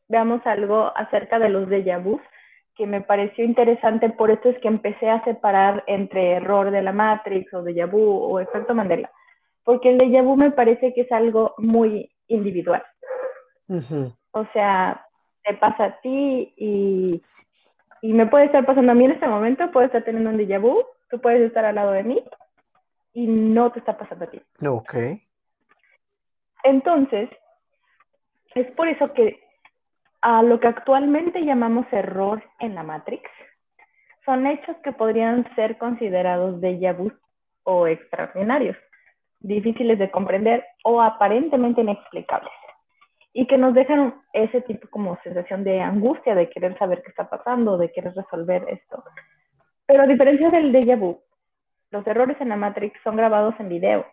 [0.08, 2.20] veamos algo acerca de los déjà vu,
[2.74, 6.92] que me pareció interesante, por eso es que empecé a separar entre error de la
[6.92, 9.10] Matrix o déjà vu o efecto Mandela,
[9.64, 12.82] porque el déjà vu me parece que es algo muy individual.
[14.30, 15.04] O sea,
[15.42, 17.22] te pasa a ti y
[18.00, 20.60] y me puede estar pasando a mí en este momento, puede estar teniendo un déjà
[20.60, 22.22] vu, tú puedes estar al lado de mí
[23.12, 24.40] y no te está pasando a ti.
[24.66, 24.94] Ok.
[26.64, 27.30] Entonces,
[28.54, 29.40] es por eso que
[30.20, 33.30] a lo que actualmente llamamos error en la Matrix
[34.24, 37.10] son hechos que podrían ser considerados déjà vu
[37.62, 38.76] o extraordinarios,
[39.40, 42.52] difíciles de comprender o aparentemente inexplicables
[43.32, 47.28] y que nos dejan ese tipo como sensación de angustia, de querer saber qué está
[47.28, 49.04] pasando, de querer resolver esto.
[49.86, 51.20] Pero a diferencia del déjà vu,
[51.90, 54.04] los errores en la Matrix son grabados en video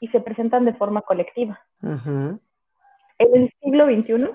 [0.00, 1.60] y se presentan de forma colectiva.
[1.82, 2.40] En
[3.18, 4.30] el siglo XXI,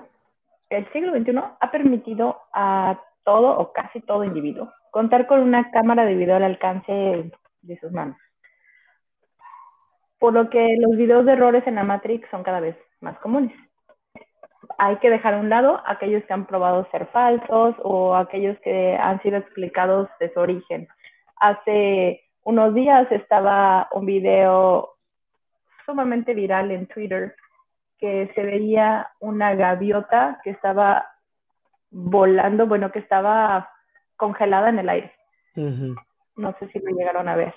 [0.70, 6.04] el siglo XXI ha permitido a todo o casi todo individuo contar con una cámara
[6.04, 7.30] de video al alcance
[7.62, 8.16] de sus manos.
[10.18, 13.54] Por lo que los videos de errores en la Matrix son cada vez más comunes
[14.76, 18.96] hay que dejar a un lado aquellos que han probado ser falsos o aquellos que
[18.96, 20.88] han sido explicados de su origen.
[21.36, 24.90] Hace unos días estaba un video
[25.86, 27.34] sumamente viral en Twitter
[27.98, 31.06] que se veía una gaviota que estaba
[31.90, 33.70] volando, bueno, que estaba
[34.16, 35.12] congelada en el aire.
[36.36, 37.54] No sé si lo llegaron a ver.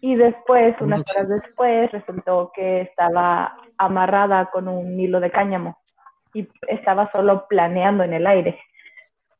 [0.00, 5.78] Y después, unas horas después, resultó que estaba amarrada con un hilo de cáñamo
[6.34, 8.58] y estaba solo planeando en el aire.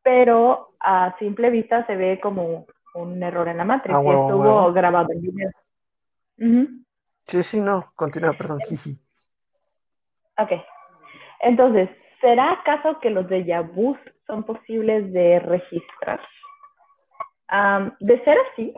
[0.03, 4.73] Pero a simple vista se ve como un error en la matriz ah, que estuvo
[4.73, 5.51] grabado en video.
[7.27, 8.61] Sí, sí, no, continúa, perdón.
[10.39, 10.53] Ok.
[11.41, 11.89] Entonces,
[12.21, 13.43] ¿será acaso que los de
[13.75, 16.21] vu son posibles de registrar?
[18.01, 18.75] de ser así,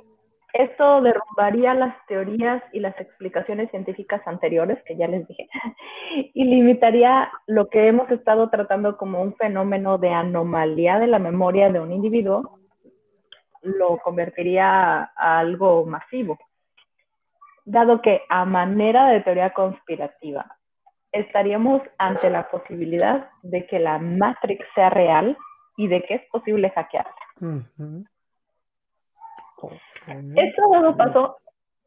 [0.52, 5.48] esto derrumbaría las teorías y las explicaciones científicas anteriores, que ya les dije,
[6.34, 11.70] y limitaría lo que hemos estado tratando como un fenómeno de anomalía de la memoria
[11.70, 12.58] de un individuo,
[13.62, 16.38] lo convertiría a algo masivo.
[17.64, 20.56] Dado que a manera de teoría conspirativa,
[21.18, 25.36] estaríamos ante la posibilidad de que la Matrix sea real
[25.76, 27.12] y de que es posible hackearla.
[30.36, 31.36] Esto dado paso,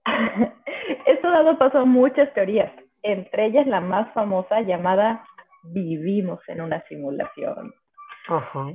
[1.05, 2.71] esto ha dado paso a muchas teorías,
[3.03, 5.23] entre ellas la más famosa llamada
[5.63, 7.73] vivimos en una simulación.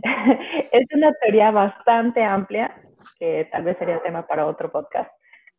[0.72, 2.74] es una teoría bastante amplia,
[3.18, 5.10] que tal vez sería tema para otro podcast,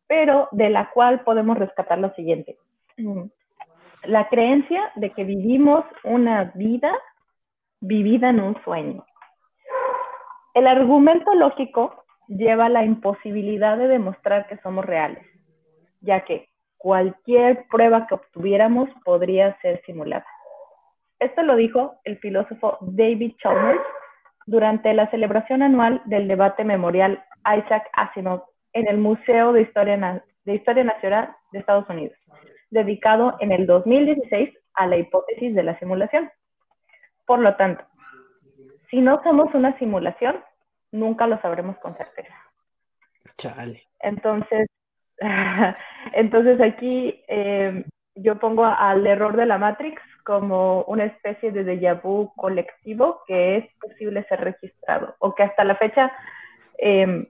[0.06, 2.56] pero de la cual podemos rescatar lo siguiente.
[4.06, 6.92] La creencia de que vivimos una vida
[7.80, 9.04] vivida en un sueño.
[10.54, 15.24] El argumento lógico lleva la imposibilidad de demostrar que somos reales.
[16.00, 20.26] ya que cualquier prueba que obtuviéramos podría ser simulada.
[21.18, 23.80] Esto lo dijo el filósofo David Chalmers
[24.46, 30.54] durante la celebración anual del debate memorial Isaac Asimov en el Museo de Historia, de
[30.54, 32.16] Historia Nacional de Estados Unidos,
[32.70, 36.30] dedicado en el 2016 a la hipótesis de la simulación.
[37.26, 37.84] Por lo tanto,
[38.90, 40.36] si no somos una simulación,
[40.92, 42.34] nunca lo sabremos con certeza.
[43.36, 43.82] Chale.
[44.00, 44.68] Entonces,
[46.12, 51.94] entonces aquí eh, yo pongo al error de la Matrix como una especie de déjà
[52.02, 56.12] vu colectivo que es posible ser registrado o que hasta la fecha
[56.78, 57.28] eh,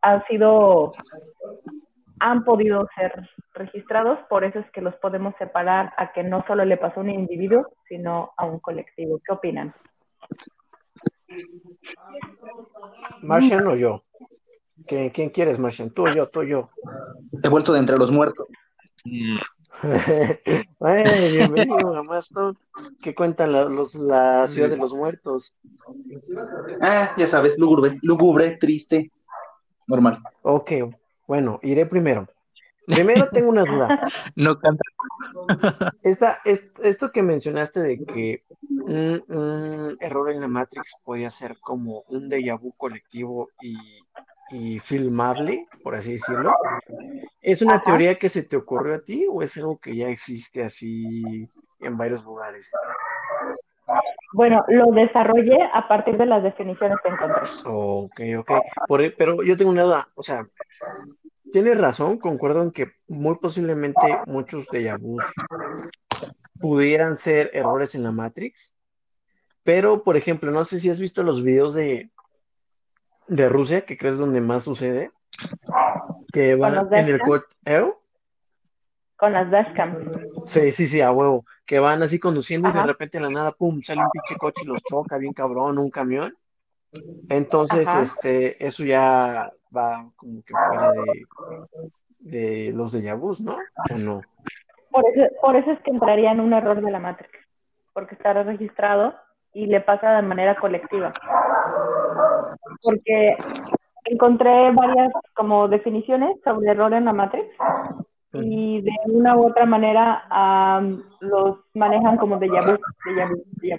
[0.00, 0.92] han sido,
[2.20, 3.12] han podido ser
[3.54, 7.02] registrados, por eso es que los podemos separar a que no solo le pasó a
[7.02, 9.20] un individuo, sino a un colectivo.
[9.24, 9.74] ¿Qué opinan?
[13.22, 14.04] Martian o yo.
[14.86, 15.90] ¿Quién, quieres, Martian?
[15.90, 16.28] ¿Tú o yo?
[16.28, 16.70] ¿Tú o yo?
[17.42, 18.46] He vuelto de entre los muertos.
[20.80, 22.32] bienvenido, jamás
[23.02, 25.54] ¿Qué cuentan los, la ciudad de los muertos?
[26.80, 29.12] Ah, ya sabes, lúgubre, lúgubre, triste,
[29.86, 30.18] normal.
[30.42, 30.72] Ok,
[31.28, 32.26] bueno, iré primero.
[32.86, 34.10] Primero tengo una duda.
[34.34, 34.82] No canta.
[36.02, 42.30] Esta, esto que mencionaste de que un, error en la Matrix podía ser como un
[42.30, 46.54] déjà vu colectivo y, filmable, por así decirlo.
[47.42, 50.64] ¿Es una teoría que se te ocurrió a ti o es algo que ya existe
[50.64, 51.46] así
[51.80, 52.72] en varios lugares?
[54.32, 57.42] Bueno, lo desarrollé a partir de las definiciones que encontré.
[57.64, 59.00] Ok, ok.
[59.00, 60.46] E, pero yo tengo una duda, o sea,
[61.52, 65.24] tienes razón, concuerdo en que muy posiblemente muchos de vus
[66.60, 68.74] pudieran ser errores en la Matrix,
[69.64, 72.10] pero por ejemplo, no sé si has visto los videos de,
[73.28, 75.10] de Rusia, que crees donde más sucede,
[76.32, 77.46] que van en el coche.
[77.64, 77.92] ¿Eh?
[79.18, 79.98] Con las dashcams.
[80.44, 81.44] Sí, sí, sí, a huevo.
[81.66, 84.62] Que van así conduciendo y de repente en la nada, pum, sale un pinche coche
[84.64, 86.34] y los choca bien cabrón, un camión.
[87.28, 91.26] Entonces, este, eso ya va como que fuera de,
[92.20, 93.56] de los de Yabus, ¿no?
[93.92, 94.22] ¿O no?
[94.90, 97.30] Por eso, por eso es que entraría en un error de la Matrix,
[97.92, 99.14] porque estará registrado
[99.52, 101.12] y le pasa de manera colectiva.
[102.82, 103.36] Porque
[104.04, 107.48] encontré varias como definiciones sobre error en la Matrix
[108.32, 110.22] y de una u otra manera
[111.20, 112.78] los manejan como de vu,
[113.62, 113.78] de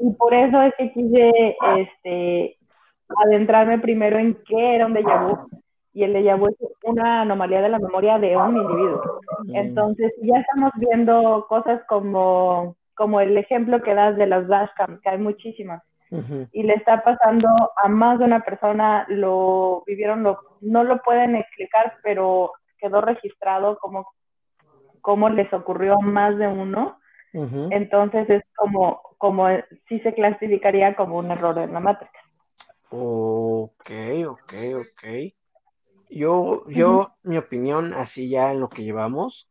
[0.00, 2.50] Y por eso es que quise este,
[3.24, 5.36] adentrarme primero en qué era un déjà vu.
[5.92, 9.02] Y el déjà vu es una anomalía de la memoria de un individuo.
[9.44, 9.56] Mm.
[9.56, 15.10] Entonces, ya estamos viendo cosas como, como el ejemplo que das de las dashcams, que
[15.10, 15.82] hay muchísimas.
[16.50, 21.36] Y le está pasando a más de una persona, lo vivieron, lo, no lo pueden
[21.36, 24.12] explicar, pero quedó registrado como,
[25.00, 26.98] como les ocurrió a más de uno.
[27.32, 29.46] Entonces es como, como
[29.88, 32.10] si se clasificaría como un error en la matriz.
[32.90, 33.90] Ok,
[34.26, 35.32] ok, ok.
[36.10, 39.48] Yo, yo, mi opinión, así ya en lo que llevamos,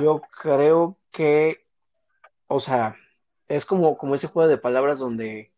[0.00, 1.66] yo creo que,
[2.46, 2.96] o sea,
[3.48, 5.53] es como, como ese juego de palabras donde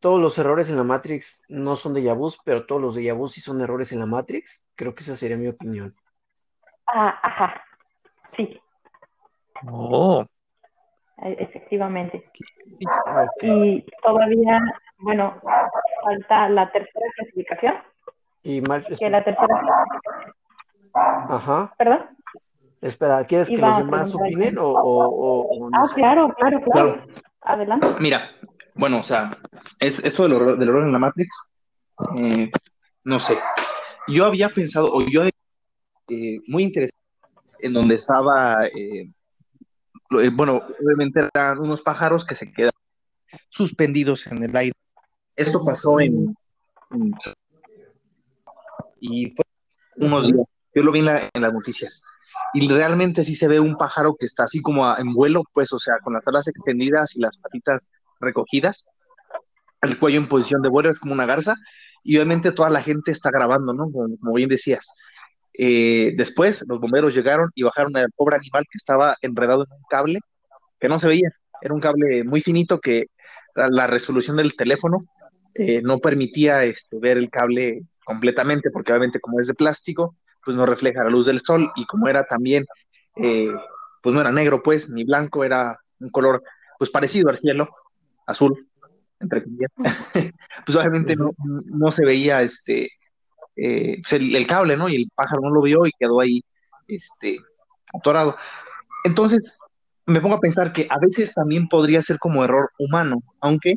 [0.00, 3.32] todos los errores en la Matrix no son de Yabus, pero todos los de Yabus
[3.32, 4.66] sí son errores en la Matrix.
[4.74, 5.94] Creo que esa sería mi opinión.
[6.86, 7.62] Ah, ajá.
[8.36, 8.58] Sí.
[9.70, 10.24] Oh.
[11.18, 12.30] E, efectivamente.
[13.42, 14.58] Y todavía,
[14.98, 15.28] bueno,
[16.02, 17.74] falta la tercera clasificación.
[18.42, 18.62] Y
[18.98, 19.60] que la tercera
[20.94, 21.72] Ajá.
[21.76, 22.16] ¿Perdón?
[22.80, 26.96] Espera, ¿quieres que los demás opinen o, o, Ah, claro, claro, claro,
[27.42, 27.86] Adelante.
[28.00, 28.30] Mira,
[28.74, 29.38] bueno, o sea,
[29.80, 31.28] es, esto del horror, del en la Matrix,
[32.16, 32.48] eh,
[33.04, 33.38] no sé.
[34.08, 36.96] Yo había pensado, o yo eh, muy interesante,
[37.60, 39.10] en donde estaba eh,
[40.18, 42.72] eh, bueno, obviamente eran unos pájaros que se quedan
[43.48, 44.74] suspendidos en el aire.
[45.36, 46.34] Esto pasó en,
[49.00, 49.44] y fue
[49.96, 50.46] unos días.
[50.74, 52.02] Yo lo vi en, las noticias.
[52.54, 55.78] Y realmente sí se ve un pájaro que está así como en vuelo, pues, o
[55.78, 57.90] sea, con las alas extendidas y las patitas
[58.20, 58.88] recogidas,
[59.82, 61.54] el cuello en posición de vuelo, es como una garza,
[62.04, 63.90] y obviamente toda la gente está grabando, ¿no?
[63.90, 64.92] como bien decías.
[65.54, 69.82] Eh, después los bomberos llegaron y bajaron al pobre animal que estaba enredado en un
[69.90, 70.20] cable
[70.78, 71.30] que no se veía.
[71.60, 73.06] Era un cable muy finito que
[73.54, 75.04] la, resolución del teléfono
[75.54, 80.56] eh, no permitía este, ver el cable completamente porque obviamente como es de plástico, pues
[80.56, 82.64] no refleja la luz del sol y como era también,
[83.16, 83.52] eh,
[84.02, 86.42] pues no era negro pues, ni blanco, era un color
[86.78, 87.68] pues parecido al cielo,
[88.30, 88.64] azul,
[89.20, 89.70] entre comillas,
[90.66, 91.32] pues obviamente no,
[91.66, 92.88] no se veía este
[93.56, 94.88] eh, pues, el, cable, ¿no?
[94.88, 96.42] Y el pájaro no lo vio y quedó ahí,
[96.88, 97.38] este,
[97.92, 98.36] atorado.
[99.04, 99.58] Entonces,
[100.06, 103.74] me pongo a pensar que a veces también podría ser como error humano, aunque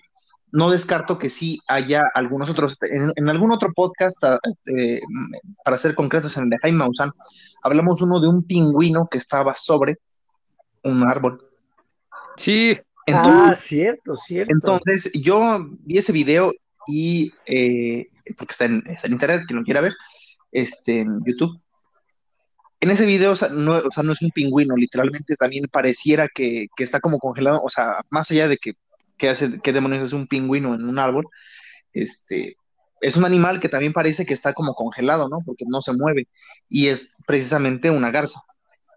[0.51, 5.01] no descarto que sí haya algunos otros, en, algún otro podcast, ah, eh,
[5.65, 7.09] para ser concretos, en el de Jaime Maussan,
[7.63, 9.97] hablamos uno de un pingüino que estaba sobre
[10.83, 11.39] un árbol.
[12.37, 12.77] Sí.
[13.07, 14.53] Ah, cierto, cierto.
[14.53, 16.53] Entonces, yo vi ese video
[16.87, 18.05] y, eh,
[18.37, 19.93] porque está en, está en internet, quien lo quiera ver,
[20.51, 21.55] este, en YouTube,
[22.83, 27.17] en ese video, o sea, no, es un pingüino, literalmente también pareciera que, está como
[27.17, 30.99] congelado, o sea, más allá de que, hace, qué demonios es un pingüino en un
[30.99, 31.25] árbol,
[31.93, 32.57] este,
[32.99, 35.39] es un animal que también parece que está como congelado, ¿no?
[35.45, 36.27] Porque no se mueve,
[36.69, 38.41] y es precisamente una garza.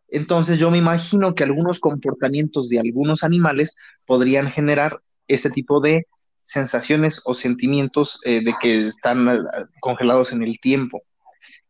[0.09, 3.77] Entonces yo me imagino que algunos comportamientos de algunos animales
[4.07, 9.41] podrían generar este tipo de sensaciones o sentimientos eh, de que están eh,
[9.81, 11.03] congelados en el tiempo.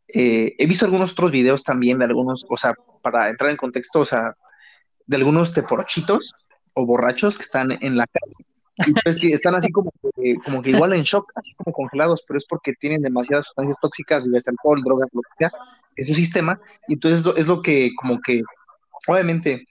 [0.08, 4.00] Eh, he visto algunos otros videos también de algunos, o sea, para entrar en contexto,
[4.00, 4.34] o sea,
[5.06, 6.34] de algunos teporochitos
[6.74, 8.34] o borrachos que están en la calle.
[8.78, 12.24] Y pues que están así como que, como que igual en shock, así como congelados,
[12.26, 15.50] pero es porque tienen demasiadas sustancias tóxicas, diversos alcohol, drogas, lo que sea,
[15.96, 16.58] en su sistema.
[16.88, 18.42] Y entonces es lo que como que
[19.06, 19.64] obviamente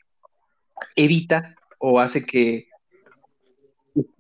[0.95, 2.67] evita o hace que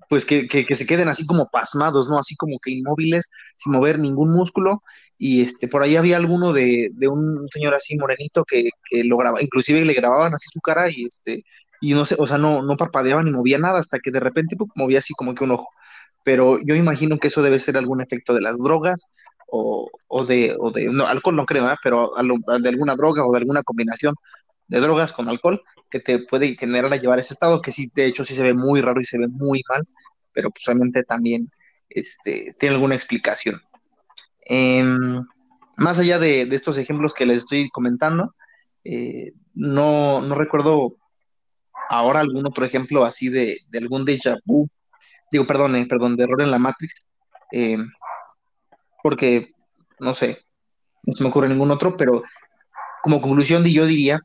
[0.09, 2.19] pues que, se queden así como pasmados, ¿no?
[2.19, 4.81] Así como que inmóviles, sin mover ningún músculo.
[5.17, 9.41] Y este, por ahí había alguno de, un señor así morenito que, que lo grababa,
[9.41, 11.43] inclusive le grababan así su cara y este,
[11.85, 14.55] y no sé, o sea, no, no parpadeaba ni movía nada hasta que de repente
[14.75, 15.67] movía así como que un ojo.
[16.23, 19.13] Pero yo imagino que eso debe ser algún efecto de las drogas
[19.47, 21.75] o, o de, o de no, alcohol no creo, ¿eh?
[21.83, 22.11] pero
[22.59, 24.15] de alguna droga o de alguna combinación
[24.67, 25.61] de drogas con alcohol
[25.91, 28.55] que te puede generar a llevar ese estado, que sí, de hecho sí se ve
[28.55, 29.83] muy raro y se ve muy mal,
[30.33, 31.49] pero pues obviamente también
[31.89, 33.61] este, tiene alguna explicación.
[34.47, 35.19] Em,
[35.77, 38.33] más allá de, estos ejemplos que les estoy comentando,
[38.83, 40.87] eh, no, no, recuerdo
[41.89, 44.67] ahora algún otro ejemplo así de, algún déjà vu,
[45.31, 46.93] digo, perdón, eh, perdón, de error en la Matrix,
[47.51, 47.87] em,
[49.03, 49.51] porque,
[49.99, 50.41] no sé,
[51.03, 52.23] no se me ocurre ningún otro, pero
[53.03, 54.19] como conclusión yo diría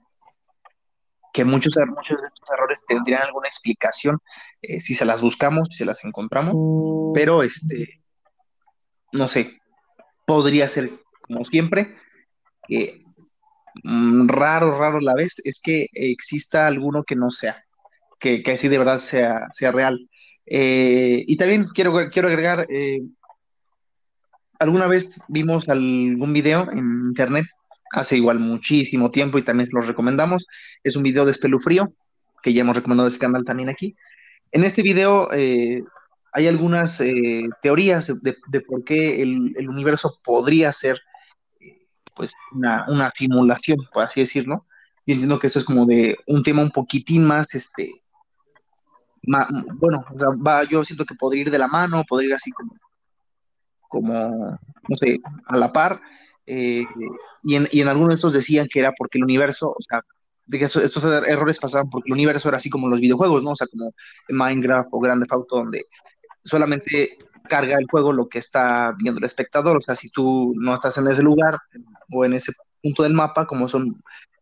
[1.32, 4.18] que muchos, muchos de estos errores tendrían alguna explicación
[4.62, 7.12] eh, si se las buscamos, si se las encontramos, mm.
[7.14, 8.00] pero este,
[9.12, 9.52] no sé,
[10.26, 10.90] podría ser
[11.20, 11.94] como siempre,
[12.66, 13.00] que
[13.84, 17.56] raro, raro la vez es que exista alguno que no sea,
[18.18, 20.08] que, que así de verdad sea, sea real.
[20.46, 23.02] Eh, y también quiero, quiero agregar, eh,
[24.58, 27.46] alguna vez vimos algún video en internet
[27.92, 30.46] hace igual muchísimo tiempo y también los recomendamos.
[30.84, 31.92] Es un video de Espelufrío,
[32.42, 33.96] que ya hemos recomendado ese canal también aquí.
[34.52, 35.82] En este video eh,
[36.32, 37.02] hay algunas
[37.62, 41.00] teorías de, por qué el, universo podría ser
[42.20, 44.62] pues una, simulación, por así decirlo.
[45.06, 47.94] Yo entiendo que esto es como de un tema un poquitín más, este,
[49.22, 50.04] bueno,
[50.46, 52.74] va, yo siento que podría ir de la mano, podría ir así como,
[53.88, 55.98] como, no sé, a la par,
[56.44, 56.84] eh,
[57.42, 60.02] y, en, y en algunos de estos decían que era porque el universo, o sea,
[60.46, 63.52] de que estos, errores pasaban porque el universo era así como los videojuegos, ¿no?
[63.52, 63.92] O sea, como
[64.28, 65.84] Minecraft o Grande Auto, donde
[66.44, 67.16] solamente
[67.48, 70.98] carga el juego lo que está viendo el espectador, o sea, si tú no estás
[70.98, 71.58] en ese lugar
[72.11, 72.52] o en ese
[72.82, 73.96] punto del mapa, como son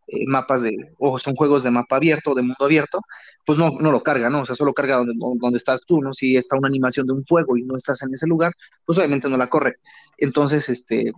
[0.07, 3.01] eh, mapas de, o son juegos de mapa abierto, de mundo abierto,
[3.45, 4.41] pues no, no lo carga, ¿no?
[4.41, 6.13] O sea, solo carga donde, donde estás tú, ¿no?
[6.13, 8.53] Si está una animación de un fuego y no estás en ese lugar,
[8.85, 9.77] pues obviamente no la corre.
[10.17, 11.11] Entonces, este,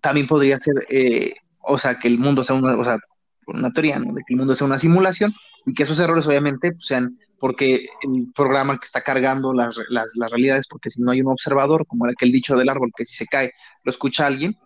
[0.00, 2.98] también podría ser, eh, o sea, que el mundo sea una, o sea,
[3.46, 4.12] una teoría, ¿no?
[4.14, 5.34] De que el mundo sea una simulación
[5.66, 10.12] y que esos errores obviamente pues, sean porque el programa que está cargando las, las,
[10.16, 13.04] las, realidades, porque si no hay un observador, como era aquel dicho del árbol, que
[13.04, 13.52] si se cae
[13.84, 14.56] lo escucha alguien,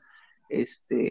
[0.49, 1.11] este,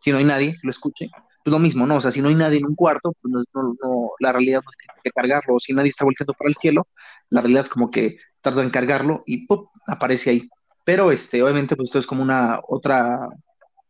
[0.00, 1.10] si no hay nadie, lo escuche,
[1.44, 1.96] pues lo mismo, ¿no?
[1.96, 4.70] O sea, si no hay nadie en un cuarto, pues no, no, la realidad no
[4.70, 6.82] tiene que cargarlo, o si nadie está volteando para el cielo,
[7.30, 9.64] la realidad como que tarda en cargarlo y ¡pum!
[9.86, 10.48] aparece ahí.
[10.84, 13.28] Pero este, obviamente, pues esto es como una otra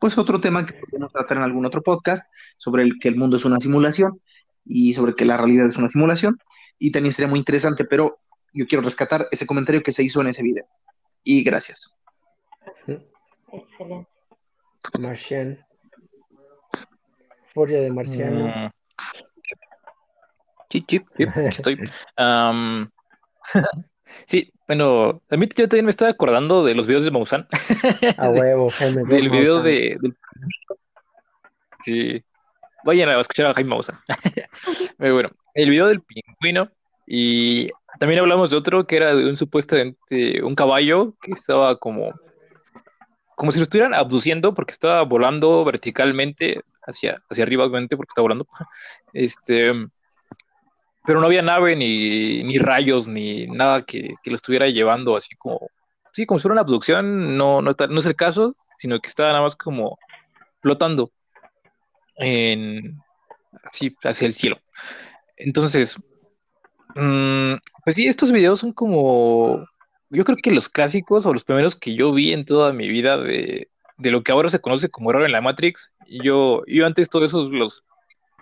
[0.00, 3.36] pues otro tema que podemos tratar en algún otro podcast sobre el que el mundo
[3.36, 4.18] es una simulación
[4.64, 6.38] y sobre que la realidad es una simulación
[6.78, 8.18] y también sería muy interesante, pero
[8.52, 10.64] yo quiero rescatar ese comentario que se hizo en ese video.
[11.24, 12.00] Y gracias.
[12.76, 13.08] Excelente.
[14.98, 15.64] Marcian.
[17.54, 18.46] Foria de Marciano.
[18.46, 18.70] Mm.
[20.70, 21.00] Sí, sí,
[21.36, 21.78] estoy.
[24.26, 27.46] Sí, bueno, a mí yo también me estaba acordando de los videos de Maussan.
[28.16, 29.04] A huevo, Jaime.
[29.08, 29.98] del video de,
[31.84, 32.22] Sí.
[32.84, 33.98] Vayan a escuchar a Jaime Maussan.
[34.98, 36.70] bueno, el video del pingüino.
[37.06, 42.12] Y también hablamos de otro que era de un supuestamente un caballo que estaba como
[43.38, 48.24] como si lo estuvieran abduciendo porque estaba volando verticalmente hacia, hacia arriba, obviamente, porque estaba
[48.24, 48.48] volando.
[49.14, 49.72] Este,
[51.06, 55.36] pero no había nave ni, ni rayos ni nada que, que, lo estuviera llevando así
[55.36, 55.70] como,
[56.12, 59.30] sí, como si fuera una abducción, no, no, no es el caso, sino que estaba
[59.30, 59.98] nada más como
[60.60, 61.12] flotando
[62.16, 63.00] en,
[63.62, 64.58] así, hacia el cielo.
[65.36, 65.96] Entonces,
[66.96, 69.64] mmm, pues sí, estos videos son como,
[70.10, 73.18] yo creo que los clásicos o los primeros que yo vi en toda mi vida
[73.18, 75.90] de, de lo que ahora se conoce como error en la Matrix.
[76.06, 77.84] Yo, yo antes todos esos los,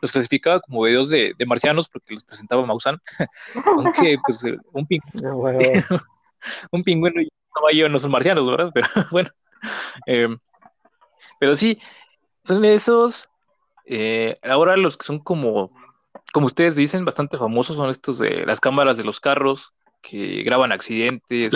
[0.00, 3.00] los clasificaba como videos de, de marcianos porque los presentaba Maussan,
[3.76, 4.42] aunque pues
[4.72, 5.42] un pingüino,
[6.70, 8.70] un pingüino y un caballo no son marcianos, ¿verdad?
[8.72, 9.30] Pero bueno,
[10.06, 10.38] em,
[11.40, 11.80] pero sí,
[12.44, 13.28] son esos,
[13.86, 15.72] eh, ahora los que son como,
[16.32, 19.72] como ustedes dicen, bastante famosos son estos de las cámaras de los carros
[20.08, 21.50] que graban accidentes,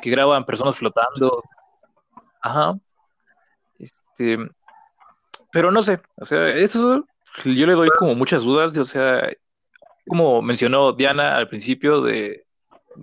[0.00, 1.42] que graban personas flotando.
[2.40, 2.74] Ajá.
[3.78, 4.38] Este,
[5.52, 7.04] pero no sé, o sea, eso
[7.44, 9.28] yo le doy como muchas dudas, o sea,
[10.06, 12.46] como mencionó Diana al principio de,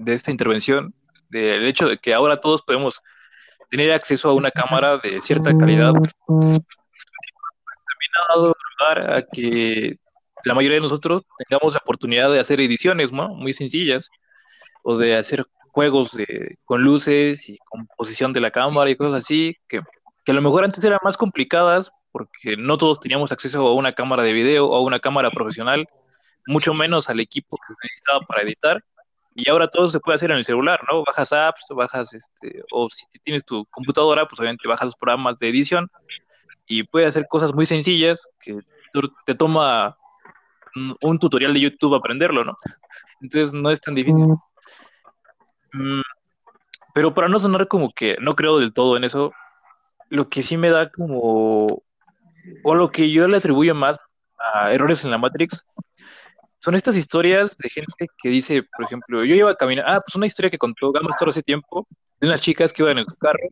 [0.08, 0.94] esta intervención,
[1.30, 3.00] del hecho de que ahora todos podemos
[3.70, 6.64] tener acceso a una cámara de cierta calidad, también
[8.16, 9.98] ha dado lugar a que
[10.44, 13.30] la mayoría de nosotros tengamos la oportunidad de hacer ediciones ¿no?
[13.30, 14.10] muy sencillas
[14.84, 19.58] o de hacer juegos de, con luces y composición de la cámara y cosas así,
[19.68, 19.82] que,
[20.24, 23.94] que a lo mejor antes eran más complicadas porque no todos teníamos acceso a una
[23.94, 25.88] cámara de video o a una cámara profesional,
[26.46, 28.84] mucho menos al equipo que se necesitaba para editar.
[29.36, 31.04] Y ahora todo se puede hacer en el celular, ¿no?
[31.04, 35.50] Bajas apps, bajas, este, o si tienes tu computadora, pues obviamente bajas los programas de
[35.50, 35.90] edición
[36.68, 38.60] y puedes hacer cosas muy sencillas que
[39.26, 39.98] te toma
[41.02, 42.56] un tutorial de YouTube aprenderlo, ¿no?
[43.22, 44.36] Entonces no es tan difícil.
[45.74, 46.02] Mm,
[46.94, 49.34] pero para no sonar como que no creo del todo en eso,
[50.10, 51.84] lo que sí me da como
[52.64, 53.98] o lo que yo le atribuyo más
[54.38, 55.62] a errores en la Matrix,
[56.60, 60.16] son estas historias de gente que dice, por ejemplo, yo iba a caminar, ah, pues
[60.16, 61.88] una historia que contó Gamastor hace tiempo,
[62.20, 63.50] de unas chicas que iban en su carro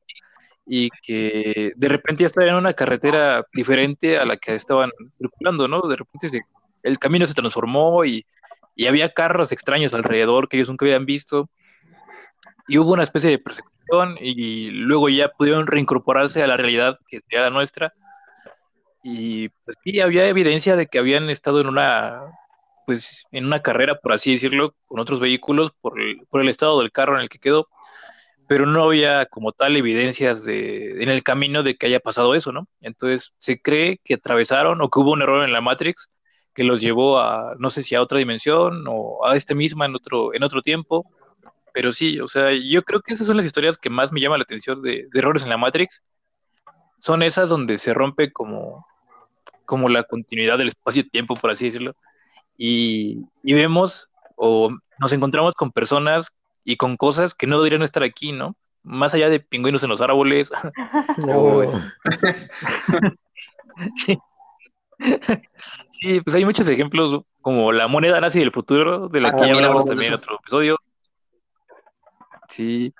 [0.66, 5.68] y que de repente ya estaban en una carretera diferente a la que estaban circulando,
[5.68, 5.82] ¿no?
[5.82, 6.46] De repente
[6.84, 8.26] el camino se transformó y,
[8.76, 11.50] y había carros extraños alrededor que ellos nunca habían visto
[12.68, 17.22] y hubo una especie de persecución y luego ya pudieron reincorporarse a la realidad que
[17.30, 17.94] era la nuestra
[19.04, 22.22] y pues sí, había evidencia de que habían estado en una,
[22.86, 26.80] pues, en una carrera, por así decirlo, con otros vehículos por el, por el estado
[26.80, 27.68] del carro en el que quedó,
[28.48, 32.52] pero no había como tal evidencias de, en el camino de que haya pasado eso,
[32.52, 32.68] ¿no?
[32.82, 36.10] Entonces se cree que atravesaron o que hubo un error en la Matrix
[36.54, 39.96] que los llevó a, no sé si a otra dimensión o a este misma en
[39.96, 41.06] otro, en otro tiempo,
[41.74, 44.40] pero sí, o sea, yo creo que esas son las historias que más me llaman
[44.40, 46.02] la atención de, de errores en la Matrix.
[47.00, 48.86] Son esas donde se rompe como
[49.72, 51.96] como la continuidad del espacio-tiempo, por así decirlo.
[52.58, 54.70] Y, vemos o
[55.00, 56.34] nos encontramos con personas
[56.66, 58.58] y con cosas que no deberían estar aquí, ¿no?
[58.84, 60.52] Más allá de pingüinos en los árboles.
[64.06, 64.18] sí.
[65.92, 69.54] sí, pues hay muchos ejemplos, como la moneda nazi del futuro, de la que ya
[69.54, 70.78] hablamos también en otro episodio.
[72.52, 72.94] Sí,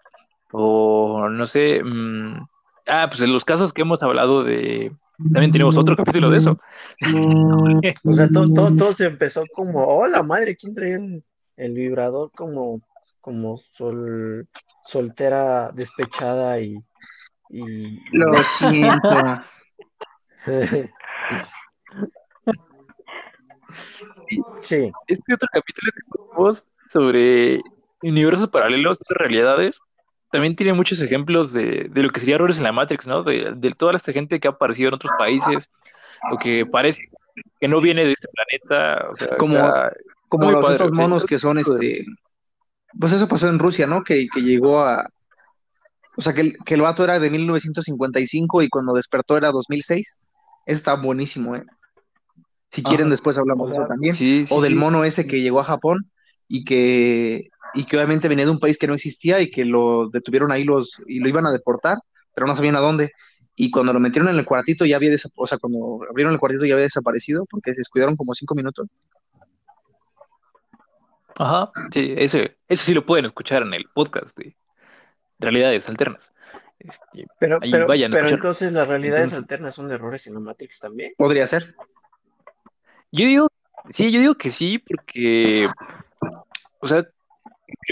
[0.52, 2.48] o no sé, mm,
[2.88, 4.92] ah, pues en los casos que hemos hablado de
[5.34, 6.58] también tenemos otro capítulo de eso.
[8.04, 10.98] o sea, todo, todo, se empezó como, hola madre, ¿quién traía
[11.58, 12.82] el, vibrador como,
[13.20, 14.48] como sol,
[14.84, 16.84] soltera despechada y,
[17.50, 18.00] y...
[18.12, 19.44] Lo siento.
[24.62, 24.92] sí.
[25.08, 27.62] Este otro capítulo que tenemos sobre
[28.02, 29.80] universos paralelos, realidades,
[30.32, 33.24] también tiene muchos ejemplos de, de, lo que sería errores en la Matrix, ¿no?
[33.24, 35.70] De, de, toda esta gente que ha aparecido en otros países,
[36.32, 37.10] o que parece
[37.60, 39.10] que no viene de este planeta.
[39.10, 39.58] O sea, como,
[40.30, 42.06] como los otros monos que son este.
[43.00, 44.04] Pues eso pasó en Rusia, ¿no?
[44.04, 45.08] Que, que llegó a.
[46.18, 50.20] O sea, que el, que el vato era de 1955 y cuando despertó era 2006.
[50.66, 51.66] Está buenísimo, ¿eh?
[52.70, 54.16] Si quieren, después hablamos de eso también.
[54.50, 56.10] o del mono ese que llegó a Japón
[56.52, 60.10] y que y que obviamente venía de un país que no existía y que lo
[60.10, 62.00] detuvieron ahí los y lo iban a deportar,
[62.36, 63.12] pero no sabían a dónde.
[63.56, 66.40] Y cuando lo metieron en el cuartito ya había desaparecido, o sea, cuando abrieron el
[66.40, 68.90] cuartito ya había desaparecido porque se descuidaron como cinco minutos.
[71.38, 74.54] Ajá, sí, ese, eso sí lo pueden escuchar en el podcast de
[75.40, 76.34] Realidades Alternas.
[76.80, 81.14] Este, pero pero, pero entonces las realidades alternas son errores cinemáticos también.
[81.18, 81.74] Podría ser.
[83.12, 83.48] Yo digo,
[83.90, 85.70] sí, yo digo que sí, porque,
[86.82, 87.06] o sea,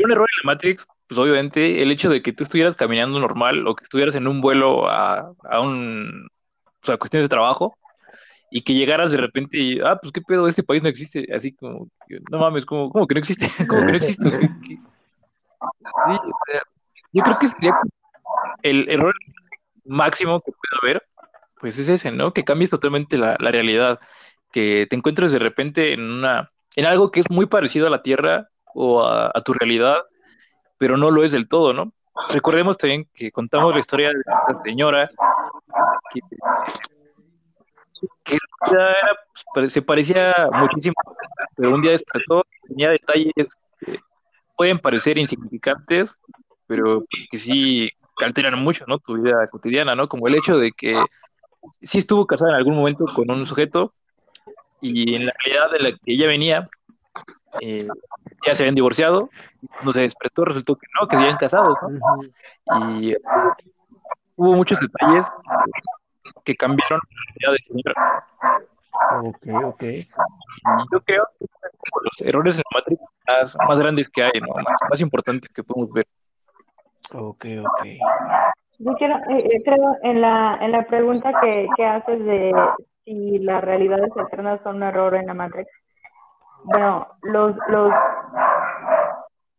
[0.04, 3.66] un error en la Matrix pues obviamente el hecho de que tú estuvieras caminando normal
[3.68, 6.28] o que estuvieras en un vuelo a, a un,
[6.84, 7.76] o sea, cuestiones de trabajo,
[8.52, 11.54] y que llegaras de repente y, ah, pues qué pedo, este país no existe, así
[11.54, 11.90] como,
[12.32, 13.48] no mames, como, ¿cómo que no existe?
[13.68, 14.30] ¿Cómo que no existe?
[16.06, 16.14] Sí,
[17.12, 17.76] yo creo que sería
[18.62, 19.14] el error
[19.84, 21.04] máximo que puede haber,
[21.60, 22.32] pues es ese, ¿no?
[22.32, 24.00] Que cambies totalmente la, realidad,
[24.54, 28.04] que te encuentres de repente en una, en algo que es muy parecido a la
[28.04, 29.98] Tierra o a, tu realidad,
[30.78, 31.94] pero no lo es del todo, ¿no?
[32.30, 35.08] Recordemos también que contamos la historia de esta señora
[36.14, 36.20] que
[38.24, 38.38] que
[39.54, 40.96] pues, se parecía muchísimo,
[41.56, 43.34] pero un día despertó, tenía detalles
[43.80, 44.00] que
[44.56, 46.16] pueden parecer insignificantes,
[46.68, 47.92] pero que sí
[48.26, 49.00] alteran mucho, ¿no?
[49.00, 50.08] Tu vida cotidiana, ¿no?
[50.08, 51.02] Como el hecho de que
[51.82, 53.94] sí estuvo casada en algún momento con un sujeto
[54.82, 56.70] y en la realidad de la que ella venía,
[57.62, 57.88] eh,
[58.46, 59.30] ya se habían divorciado,
[59.84, 63.00] no se despertó, resultó que no, que habían casado, ¿no?
[63.00, 63.16] Y
[64.36, 65.28] hubo muchos detalles
[66.44, 67.00] que cambiaron
[67.42, 67.58] la de
[69.24, 69.84] Ok, ok.
[70.92, 71.46] Yo creo que
[72.04, 74.48] los errores en la Matrix más, más grandes que hay, ¿no?
[74.90, 76.06] más, importantes que podemos ver.
[77.14, 77.86] Ok, ok.
[78.80, 82.52] Yo quiero, eh, eh, creo en la, en la pregunta que, que haces de
[83.04, 85.70] si las realidades alternas son un error en la Matrix.
[86.64, 87.94] Bueno, los, los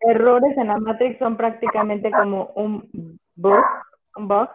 [0.01, 3.65] errores en la Matrix son prácticamente como un bug,
[4.17, 4.49] un bug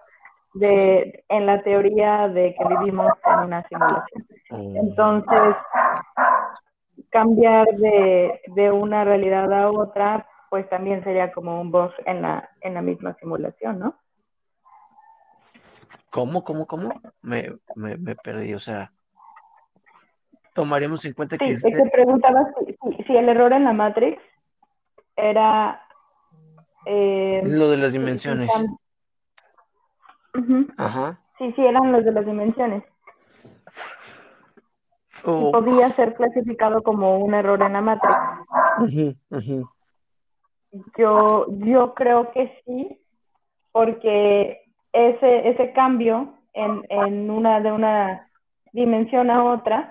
[0.54, 4.26] de, en la teoría de que vivimos en una simulación.
[4.50, 4.78] Mm.
[4.78, 5.58] Entonces,
[7.10, 12.50] cambiar de, de una realidad a otra, pues también sería como un bug en la,
[12.62, 13.96] en la misma simulación, ¿no?
[16.10, 17.02] ¿Cómo, cómo, cómo?
[17.22, 18.94] Me, me, me perdí, o sea,
[20.56, 21.56] tomaríamos en cuenta que...
[21.56, 24.20] Sí, preguntaba si, si, el error en la Matrix
[25.16, 25.82] era...
[26.86, 28.50] Eh, Lo de las dimensiones.
[30.78, 31.20] Ajá.
[31.38, 32.84] Sí, sí, eran los de las dimensiones.
[35.26, 35.52] Oh.
[35.52, 38.16] Podía ser clasificado como un error en la matriz.
[40.98, 42.88] Yo, yo creo que sí,
[43.72, 44.62] porque
[44.94, 48.22] ese, ese cambio en, en una de una
[48.72, 49.90] dimensión a otra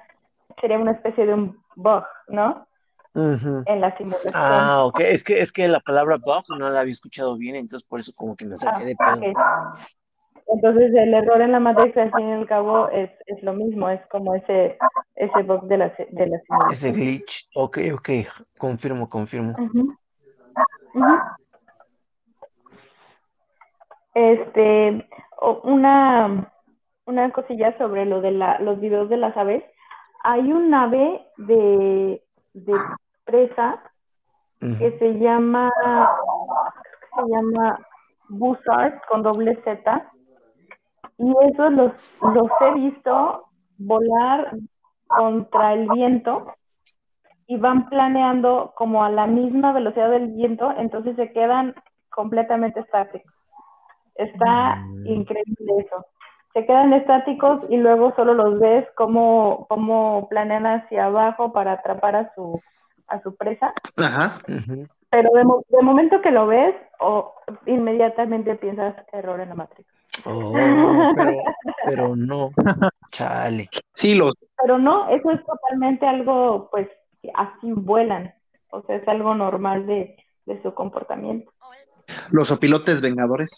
[0.61, 2.67] sería una especie de un bug, ¿no?
[3.15, 4.33] En la simulación.
[4.35, 5.01] Ah, ok.
[5.01, 8.13] Es que, es que la palabra bug no la había escuchado bien, entonces por eso
[8.17, 9.35] como que me saqué ah, de pedo.
[10.49, 13.89] Entonces el error en la matriz al fin y al cabo es, es lo mismo,
[13.89, 14.77] es como ese,
[15.15, 16.73] ese bug de la, de la simulación.
[16.73, 18.09] Ese glitch, ok, ok,
[18.59, 19.55] confirmo, confirmo.
[24.15, 25.09] Este,
[25.63, 26.53] una,
[27.07, 29.65] una cosilla sobre lo de la, los videos de las aves.
[30.25, 32.21] Hay un ave de,
[32.55, 32.73] de
[33.25, 33.83] presa
[34.59, 35.71] que se llama,
[37.15, 37.79] se llama
[38.31, 40.07] Buzzard con doble Z
[41.19, 43.29] y esos los, los he visto
[43.77, 44.49] volar
[45.07, 46.39] contra el viento
[47.47, 51.73] y van planeando como a la misma velocidad del viento, entonces se quedan
[52.11, 53.41] completamente estáticos.
[54.15, 55.07] Está mm.
[55.07, 56.07] increíble eso.
[56.55, 62.17] Se quedan estáticos y luego solo los ves como, como planean hacia abajo para atrapar
[62.17, 62.61] a su,
[63.09, 63.75] a su presa.
[63.97, 64.41] Ajá.
[64.47, 67.35] Pero de, de, momento que lo ves, o
[67.67, 69.87] inmediatamente piensas error en la matriz.
[70.25, 70.53] Oh,
[71.87, 72.51] pero, no,
[73.11, 73.69] chale.
[73.95, 74.35] Sí, los.
[74.61, 76.89] Pero no, eso es totalmente algo, pues,
[77.35, 78.33] así vuelan.
[78.71, 80.17] O sea, es algo normal de,
[80.63, 81.51] su comportamiento.
[82.33, 83.51] Los opilotes vengadores.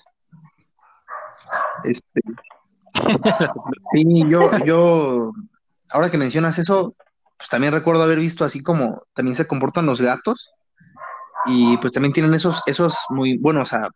[1.85, 2.21] Este.
[3.93, 5.33] Sí, yo, yo,
[5.91, 6.95] ahora que mencionas eso,
[7.37, 10.51] pues también recuerdo haber visto así como también se comportan los gatos
[11.47, 13.89] y pues también tienen esos, esos muy, bueno, o sea,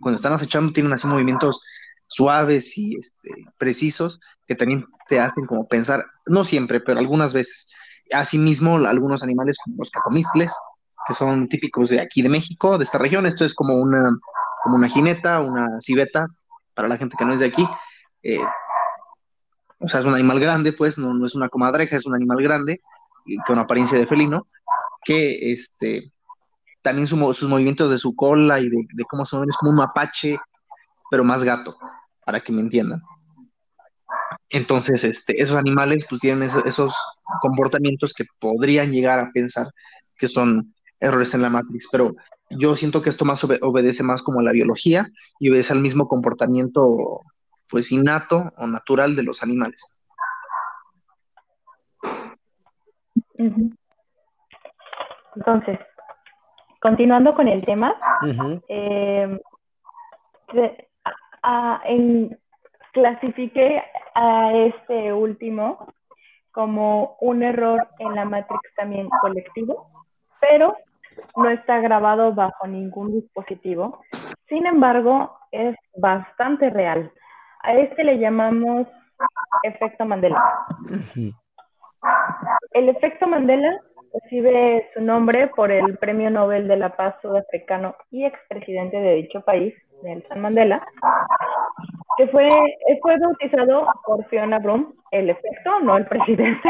[0.00, 1.62] cuando están acechando tienen así movimientos
[2.06, 7.68] suaves y este, precisos que también te hacen como pensar, no siempre, pero algunas veces.
[8.12, 10.52] Asimismo, algunos animales como los cacomistles,
[11.06, 14.10] que son típicos de aquí de México, de esta región, esto es como una,
[14.62, 16.26] como una jineta, una civeta,
[16.74, 17.66] para la gente que no es de aquí.
[18.22, 18.40] Eh,
[19.78, 22.42] o sea, es un animal grande, pues, no, no es una comadreja, es un animal
[22.42, 22.80] grande,
[23.46, 24.46] con apariencia de felino,
[25.04, 26.10] que este,
[26.82, 30.38] también sus movimientos de su cola y de, cómo son, es como un mapache,
[31.10, 31.74] pero más gato
[32.24, 33.00] para que me entiendan.
[34.50, 36.92] Entonces, este, esos animales pues tienen esos,
[37.40, 39.68] comportamientos que podrían llegar a pensar
[40.18, 42.14] que son errores en la matriz, pero
[42.50, 45.08] yo siento que esto más obedece más como a la biología
[45.40, 47.22] y obedece al mismo comportamiento
[47.72, 49.82] pues innato o natural de los animales.
[55.34, 55.80] Entonces,
[56.78, 57.96] continuando con el tema,
[58.68, 59.40] eh,
[61.84, 62.38] en,
[62.92, 63.82] clasifiqué
[64.14, 65.78] a este último
[66.50, 69.88] como un error en la Matrix también colectivo,
[70.42, 70.76] pero
[71.36, 74.02] no está grabado bajo ningún dispositivo.
[74.46, 77.10] Sin embargo, es bastante real.
[77.62, 78.88] A este le llamamos
[79.62, 80.42] efecto Mandela.
[82.72, 83.78] El efecto Mandela
[84.12, 89.40] recibe su nombre por el Premio Nobel de la Paz sudafricano y expresidente de dicho
[89.42, 90.84] país, Nelson Mandela,
[92.16, 92.48] que fue,
[93.00, 96.68] fue bautizado por Fiona Brum, el efecto, no el presidente.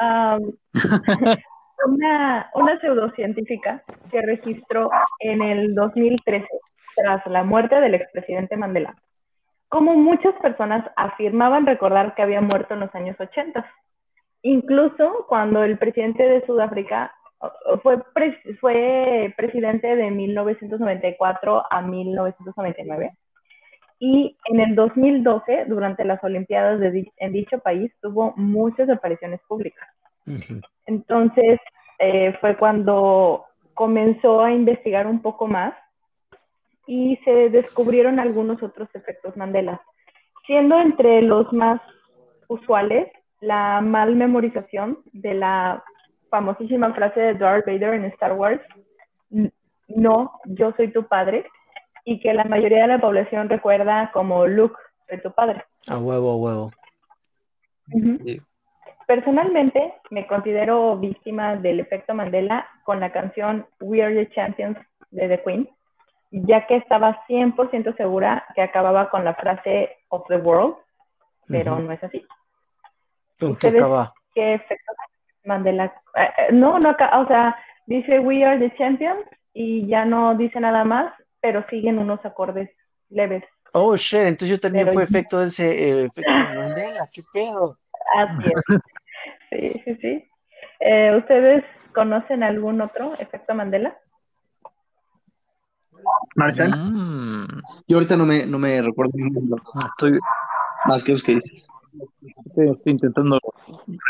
[0.00, 0.38] Ah,
[1.86, 4.90] una, una pseudocientífica que registró
[5.20, 6.46] en el 2013,
[6.96, 8.94] tras la muerte del expresidente Mandela,
[9.68, 13.64] como muchas personas afirmaban recordar que había muerto en los años 80.
[14.42, 17.12] Incluso cuando el presidente de Sudáfrica
[17.82, 18.02] fue,
[18.60, 23.08] fue presidente de 1994 a 1999
[24.00, 29.88] y en el 2012, durante las Olimpiadas de, en dicho país, tuvo muchas apariciones públicas.
[30.86, 31.58] Entonces,
[31.98, 35.74] eh, fue cuando comenzó a investigar un poco más
[36.88, 39.82] y se descubrieron algunos otros efectos Mandela,
[40.46, 41.82] siendo entre los más
[42.48, 43.12] usuales
[43.42, 45.84] la mal memorización de la
[46.30, 48.62] famosísima frase de Darth Vader en Star Wars,
[49.88, 51.44] no, yo soy tu padre,
[52.06, 54.76] y que la mayoría de la población recuerda como Luke,
[55.10, 55.62] soy tu padre.
[55.88, 56.70] A huevo, a huevo.
[59.06, 64.78] Personalmente, me considero víctima del efecto Mandela con la canción We Are the Champions
[65.10, 65.68] de The Queen,
[66.30, 70.76] ya que estaba 100% segura que acababa con la frase of the world,
[71.46, 72.26] pero no es así.
[73.60, 74.12] ¿Qué acaba?
[74.34, 74.92] ¿Qué efecto
[75.44, 75.86] Mandela?
[76.16, 77.56] Eh, eh, no, no, o sea,
[77.86, 79.24] dice We Are the Champions
[79.54, 82.70] y ya no dice nada más, pero siguen unos acordes
[83.08, 83.44] leves.
[83.72, 87.78] Oh, shit, entonces yo también fue efecto de ese eh, efecto Mandela, qué pedo.
[88.14, 88.80] Así es.
[89.50, 90.28] Sí, sí, sí.
[90.80, 91.64] Eh, ¿Ustedes
[91.94, 93.96] conocen algún otro efecto Mandela?
[96.36, 96.70] Marcel.
[96.76, 97.62] Mm.
[97.86, 99.12] Yo ahorita no me, no me recuerdo
[99.86, 100.18] Estoy
[100.86, 101.40] más que Estoy,
[102.56, 103.40] estoy intentando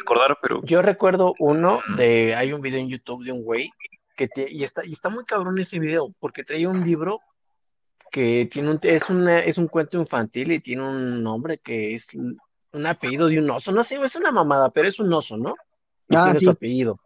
[0.01, 0.63] recordar, pero.
[0.65, 2.35] Yo recuerdo uno de.
[2.35, 3.71] Hay un video en YouTube de un güey
[4.17, 7.21] que y está, y está muy cabrón ese video, porque trae un libro
[8.11, 12.09] que tiene un, es, una, es un cuento infantil y tiene un nombre que es
[12.15, 15.55] un apellido de un oso, no sé, es una mamada, pero es un oso, ¿no?
[16.09, 16.99] Y ah, tiene su apellido.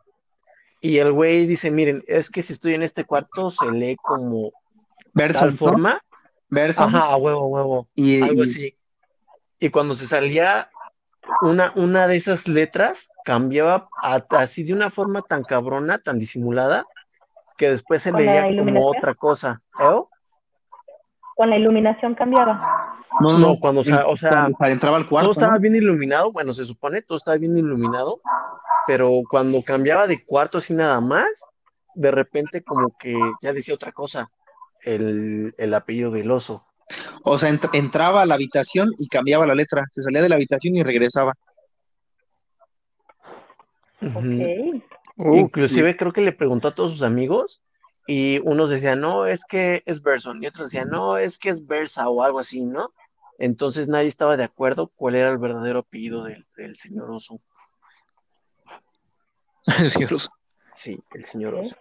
[0.80, 4.52] Y el güey dice, miren, es que si estoy en este cuarto se lee como
[5.14, 6.02] Verso, tal forma.
[6.48, 6.82] Verso.
[6.82, 7.88] Ajá, huevo, huevo.
[7.94, 8.76] Y, algo así.
[9.60, 10.70] Y cuando se salía
[11.42, 13.88] una, una de esas letras, cambiaba
[14.30, 16.86] así de una forma tan cabrona, tan disimulada,
[17.56, 19.62] que después se leía como otra cosa.
[19.80, 20.00] ¿Eh?
[21.36, 22.60] Con la iluminación cambiaba.
[23.20, 25.30] No, no, cuando, o sea, entraba al cuarto.
[25.30, 28.20] Todo estaba bien iluminado, bueno, se supone, todo estaba bien iluminado,
[28.86, 31.44] pero cuando cambiaba de cuarto así nada más,
[31.94, 34.30] de repente como que ya decía otra cosa,
[34.84, 36.64] el, apellido del oso.
[37.24, 40.76] O sea, entraba a la habitación y cambiaba la letra, se salía de la habitación
[40.76, 41.34] y regresaba.
[45.16, 47.62] Inclusive creo que le preguntó a todos sus amigos
[48.06, 51.66] y unos decían, no, es que es Berson, y otros decían, no, es que es
[51.66, 52.92] Versa o algo así, ¿no?
[53.38, 57.40] Entonces nadie estaba de acuerdo cuál era el verdadero apellido del, señor Oso.
[59.78, 60.30] el señor Oso.
[60.76, 61.76] Sí, el señor Oso.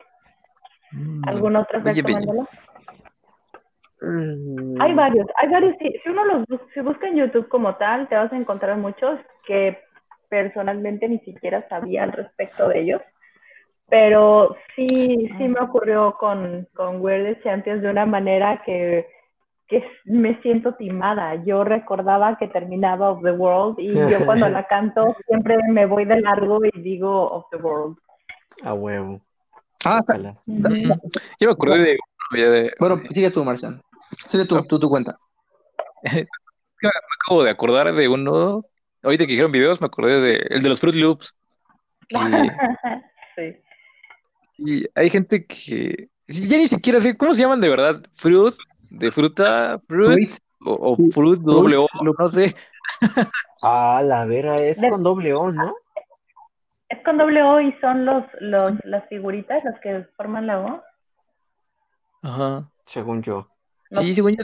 [0.92, 1.28] Mm.
[1.28, 2.48] ¿Algún otro efecto
[4.02, 4.82] mm.
[4.82, 8.32] Hay varios, hay varios, si uno los si busca en YouTube como tal, te vas
[8.34, 9.78] a encontrar muchos que
[10.30, 13.02] personalmente ni siquiera sabía al respecto de ellos.
[13.90, 19.06] Pero sí, sí me ocurrió con, con Weird Champions de una manera que,
[19.68, 21.36] que me siento timada.
[21.44, 26.06] Yo recordaba que terminaba Of the World y yo cuando la canto siempre me voy
[26.06, 27.98] de largo y digo Of the World.
[28.64, 29.20] A huevo.
[29.84, 31.98] Ah, yo me acordé
[32.32, 32.72] de, de...
[32.80, 33.82] Bueno, sigue tú, Marcial.
[34.30, 35.16] Sigue tú, tú tu cuenta.
[36.04, 36.90] me
[37.24, 38.66] acabo de acordar de uno
[39.04, 41.38] ahorita que dijeron videos, me acordé de el de los Fruit Loops.
[43.36, 43.56] sí.
[44.58, 48.56] Y hay gente que ya ni siquiera sé cómo se llaman de verdad, fruit,
[48.90, 50.32] de fruta, fruit,
[50.64, 52.56] o, fruit doble O, no sé.
[53.64, 55.74] Ah, la vera es con doble O, ¿no?
[56.90, 60.82] Es con doble O y son los, los, las figuritas las que forman la O.
[62.24, 62.70] Ajá.
[62.86, 63.51] Según yo.
[63.92, 64.44] Sí, según yo.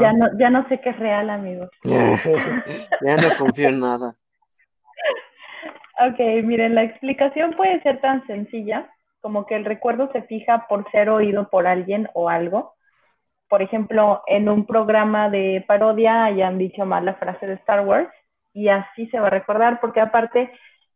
[0.00, 1.68] Ya, no, ya no sé qué es real, amigo.
[1.84, 4.16] ya no confío en nada.
[5.98, 8.86] Ok, miren, la explicación puede ser tan sencilla
[9.20, 12.74] como que el recuerdo se fija por ser oído por alguien o algo.
[13.48, 18.12] Por ejemplo, en un programa de parodia hayan dicho mal la frase de Star Wars
[18.52, 20.52] y así se va a recordar, porque aparte,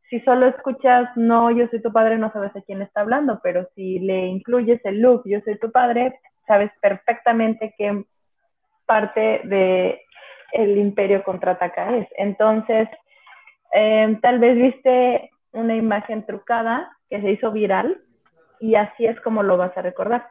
[0.09, 3.69] si solo escuchas, no, yo soy tu padre, no sabes a quién está hablando, pero
[3.75, 6.19] si le incluyes el look, yo soy tu padre,
[6.51, 8.03] sabes perfectamente qué
[8.86, 10.03] parte de
[10.53, 12.09] el imperio contraataca es.
[12.16, 12.88] Entonces,
[13.72, 17.96] eh, tal vez viste una imagen trucada que se hizo viral
[18.59, 20.26] y así es como lo vas a recordar.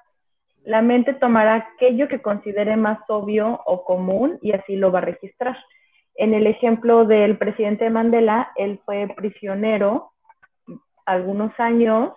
[0.65, 5.09] La mente tomará aquello que considere más obvio o común y así lo va a
[5.13, 5.57] registrar.
[6.15, 10.11] En el ejemplo del presidente Mandela, él fue prisionero
[11.05, 12.11] algunos años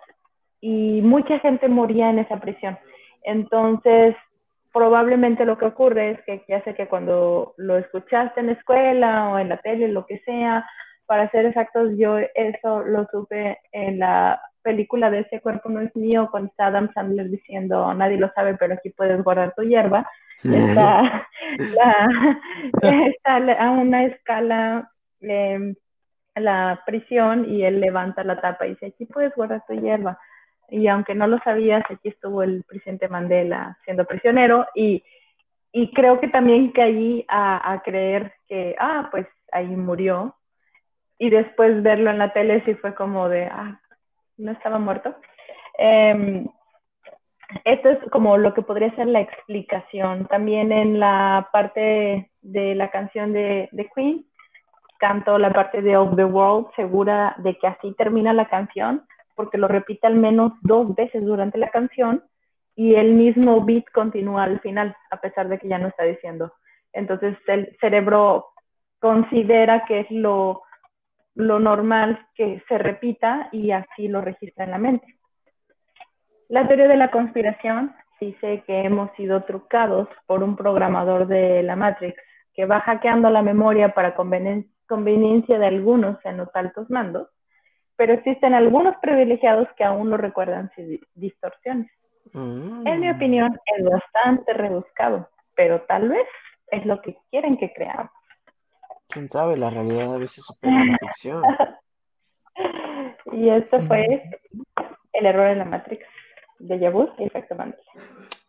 [0.59, 2.77] y mucha gente moría en esa prisión.
[3.23, 4.15] Entonces,
[4.73, 9.29] probablemente lo que ocurre es que ya sé que cuando lo escuchaste en la escuela
[9.29, 10.65] o en la tele, lo que sea,
[11.05, 15.95] para ser exactos, yo eso lo supe en la película de Ese cuerpo no es
[15.95, 20.09] mío, con Adam Sandler diciendo, nadie lo sabe, pero aquí puedes guardar tu hierba.
[20.43, 21.27] Está,
[23.25, 24.89] a una escala
[25.21, 25.75] em,
[26.35, 30.17] la prisión y él levanta la tapa y dice, aquí puedes guardar tu hierba.
[30.73, 35.03] Y aunque no lo sabías, aquí estuvo el presidente Mandela siendo prisionero y,
[35.71, 40.35] y creo que también caí a, a creer que, ah, pues ahí murió,
[41.19, 43.79] y después verlo en la tele sí fue como de, ah,
[44.37, 45.15] no estaba muerto.
[45.77, 46.47] Em,
[47.65, 50.25] esto es como lo que podría ser la explicación.
[50.25, 54.25] También en la parte de la canción de, de Queen,
[54.97, 59.05] canto la parte de Of the World, segura de que así termina la canción,
[59.35, 62.23] porque lo repite al menos dos veces durante la canción
[62.75, 66.53] y el mismo beat continúa al final, a pesar de que ya no está diciendo.
[66.91, 68.47] Entonces el cerebro
[68.99, 70.63] considera que es lo
[71.35, 75.07] lo normal que se repita y así lo registra en la mente.
[76.49, 81.75] La teoría de la conspiración dice que hemos sido trucados por un programador de la
[81.75, 82.15] Matrix
[82.53, 87.27] que va hackeando la memoria para conveniencia de algunos en los altos mandos,
[87.95, 91.91] pero existen algunos privilegiados que aún lo recuerdan sin distorsiones.
[92.33, 92.87] Mm.
[92.87, 96.27] En mi opinión, es bastante rebuscado, pero tal vez
[96.67, 98.11] es lo que quieren que creamos.
[99.09, 101.43] Quién sabe, la realidad a veces supera la ficción.
[103.31, 104.23] y esto fue
[105.13, 106.05] el error en la Matrix
[106.59, 107.83] de Yabuz y efecto Mandela.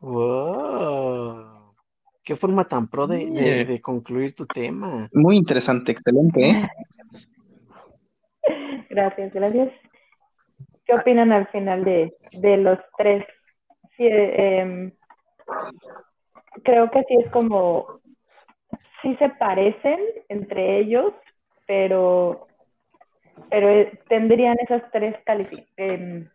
[0.01, 1.75] ¡Wow!
[2.23, 5.09] Qué forma tan pro de, concluir tu tema.
[5.13, 6.51] Muy interesante, excelente.
[6.51, 6.69] ¿eh?
[8.91, 9.73] Gracias, gracias.
[10.87, 12.13] ¿Qué opinan al final de,
[12.59, 13.25] los tres?
[13.97, 14.93] Em,
[16.63, 17.87] creo que sí es como
[19.05, 21.13] sí se parecen entre ellos,
[21.67, 22.47] pero,
[23.51, 25.15] pero eh, tendrían esas tres
[25.77, 26.29] em,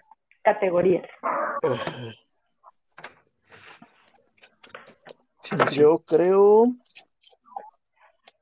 [0.44, 1.10] categorías.
[5.72, 6.66] yo creo,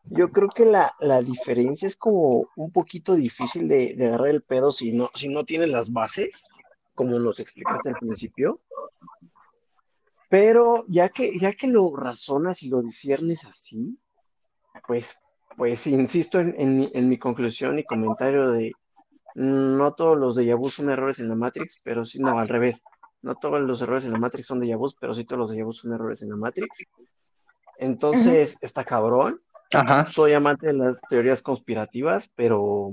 [0.10, 4.72] yo creo que la, diferencia es como un poquito difícil de, de, agarrar el pedo
[4.72, 6.44] si no, si no tienes las bases,
[6.96, 8.60] como nos explicaste al principio.
[10.30, 13.98] Pero ya que, ya que lo razonas y lo disiernes así,
[14.88, 15.16] pues,
[15.56, 18.74] pues insisto en, mi conclusión y comentario de
[19.36, 22.84] no todos los de vu son errores en la Matrix, pero sí, no, al revés.
[23.22, 25.64] No todos los errores en la Matrix son de vu, pero sí todos los de
[25.64, 26.86] vu son errores en la Matrix.
[27.80, 29.42] Entonces, está cabrón.
[30.12, 32.92] Soy amante de las teorías conspirativas, pero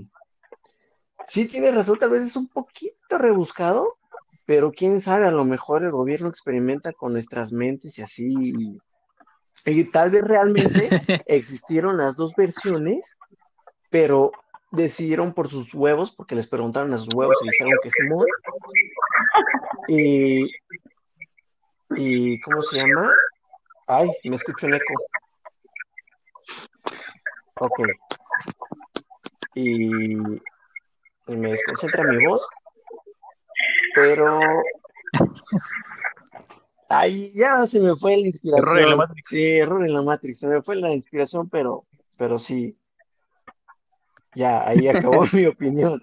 [1.29, 3.97] sí tiene razón, tal vez es un poquito rebuscado,
[4.47, 8.79] pero quién sabe, a lo mejor el gobierno experimenta con nuestras mentes y así
[9.67, 10.89] y tal vez realmente
[11.27, 13.17] existieron las dos versiones,
[13.91, 14.33] pero
[14.71, 18.27] decidieron por sus huevos, porque les preguntaron a sus huevos y dijeron que Simón.
[19.89, 20.51] Y,
[21.97, 23.13] y ¿cómo se llama?
[23.87, 24.95] Ay, me escucho un eco.
[27.61, 27.81] Ok.
[29.57, 32.47] Y, y me desconcentra mi voz,
[33.95, 34.41] pero
[36.89, 38.69] Ay, ya se me fue la inspiración.
[38.69, 39.27] Error en la Matrix.
[39.29, 40.39] Sí, error en la Matrix.
[40.39, 41.87] Se me fue la inspiración, pero,
[42.19, 42.79] pero sí.
[44.35, 46.01] Ya, ahí acabó mi opinión.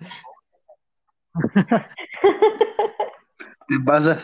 [3.67, 4.19] ¿Qué pasa?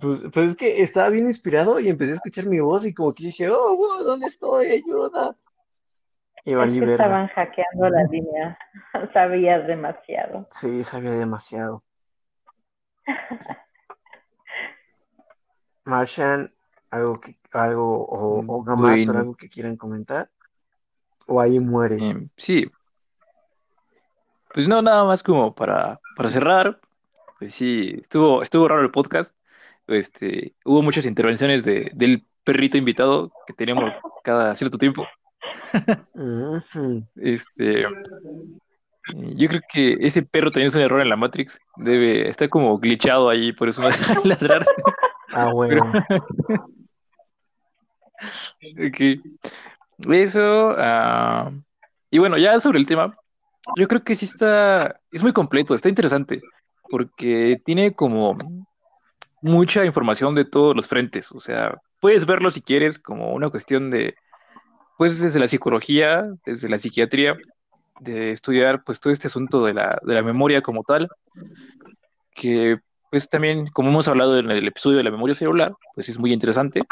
[0.00, 3.12] Pues, pues, es que estaba bien inspirado y empecé a escuchar mi voz y como
[3.14, 4.66] que dije, oh, ¿dónde estoy?
[4.66, 5.36] Ayuda.
[6.46, 8.58] Y estaban hackeando la línea.
[9.14, 10.46] Sabías demasiado.
[10.50, 11.82] Sí, sabía demasiado.
[15.84, 16.52] Martian,
[16.90, 18.64] algo que, algo, o, mm, o
[19.16, 20.30] algo que quieran comentar,
[21.26, 21.96] o ahí muere.
[21.96, 22.70] Em, sí.
[24.52, 26.78] Pues no, nada más como para, para cerrar.
[27.38, 29.34] pues sí, estuvo, estuvo raro el podcast.
[29.86, 33.92] Este, hubo muchas intervenciones de, del perrito invitado que tenemos
[34.22, 35.06] cada cierto tiempo.
[37.16, 37.86] Este,
[39.12, 41.58] yo creo que ese perro también es un error en la Matrix.
[41.76, 44.66] Debe estar como glitchado ahí, por eso no deja ladrar.
[45.32, 45.92] Ah, bueno.
[50.08, 50.74] Eso.
[50.78, 51.50] Ah,
[52.10, 53.14] y bueno, ya sobre el tema,
[53.76, 55.00] yo creo que sí está.
[55.12, 56.40] Es muy completo, está interesante.
[56.88, 58.36] Porque tiene como
[59.42, 61.30] mucha información de todos los frentes.
[61.32, 64.14] O sea, puedes verlo si quieres como una cuestión de.
[64.96, 67.34] Pues desde la psicología, desde la psiquiatría,
[68.00, 71.08] de estudiar pues todo este asunto de la, de la memoria como tal,
[72.34, 72.78] que
[73.10, 76.32] pues también, como hemos hablado en el episodio de la memoria celular, pues es muy
[76.32, 76.82] interesante.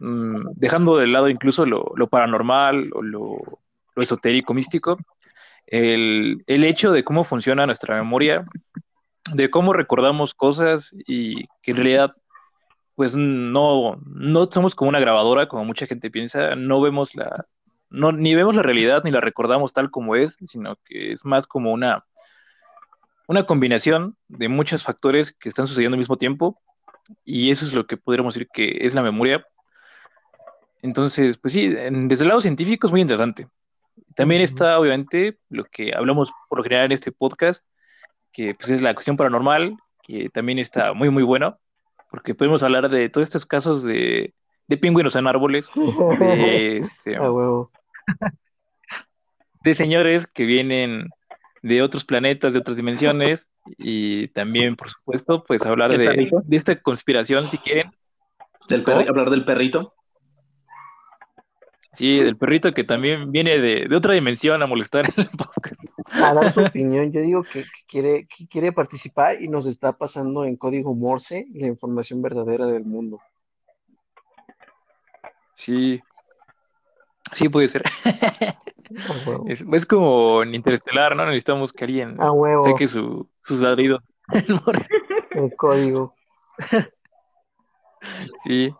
[0.00, 3.38] Mm, dejando de lado incluso lo, paranormal o lo,
[3.96, 4.96] esotérico, místico,
[5.66, 8.42] el, hecho de cómo funciona nuestra memoria,
[9.34, 12.10] de cómo recordamos cosas y que en realidad
[12.98, 17.46] pues no, no somos como una grabadora, como mucha gente piensa, no vemos la,
[17.90, 21.46] no, ni vemos la realidad ni la recordamos tal como es, sino que es más
[21.46, 22.04] como una,
[23.28, 26.60] una combinación de muchos factores que están sucediendo al mismo tiempo
[27.24, 29.46] y eso es lo que podríamos decir que es la memoria.
[30.82, 33.46] Entonces, pues sí, desde el lado científico es muy interesante.
[34.16, 37.64] También está, obviamente, lo que hablamos por lo general en este podcast,
[38.32, 41.60] que pues es la cuestión paranormal, que también está muy, muy bueno,
[42.10, 44.34] porque podemos hablar de todos estos casos de,
[44.66, 45.68] de pingüinos en árboles,
[46.18, 47.18] de, este,
[49.62, 51.10] de señores que vienen
[51.62, 57.48] de otros planetas, de otras dimensiones, y también, por supuesto, pues hablar de, esta conspiración,
[57.48, 57.90] si quieren.
[58.68, 59.90] Del hablar del perrito.
[61.98, 65.80] Sí, del perrito que también viene de, otra dimensión a molestar en el podcast.
[66.12, 70.44] A dar su opinión, yo digo que, quiere, que quiere participar y nos está pasando
[70.44, 73.20] en código Morse la información verdadera del mundo.
[75.54, 76.00] Sí,
[77.32, 77.82] Sí, puede ser.
[79.46, 81.26] es, como en Interestelar, ¿no?
[81.26, 82.16] Necesitamos que alguien
[82.62, 84.02] saque su, sus ladridos.
[85.30, 86.14] El código.
[88.44, 88.72] sí.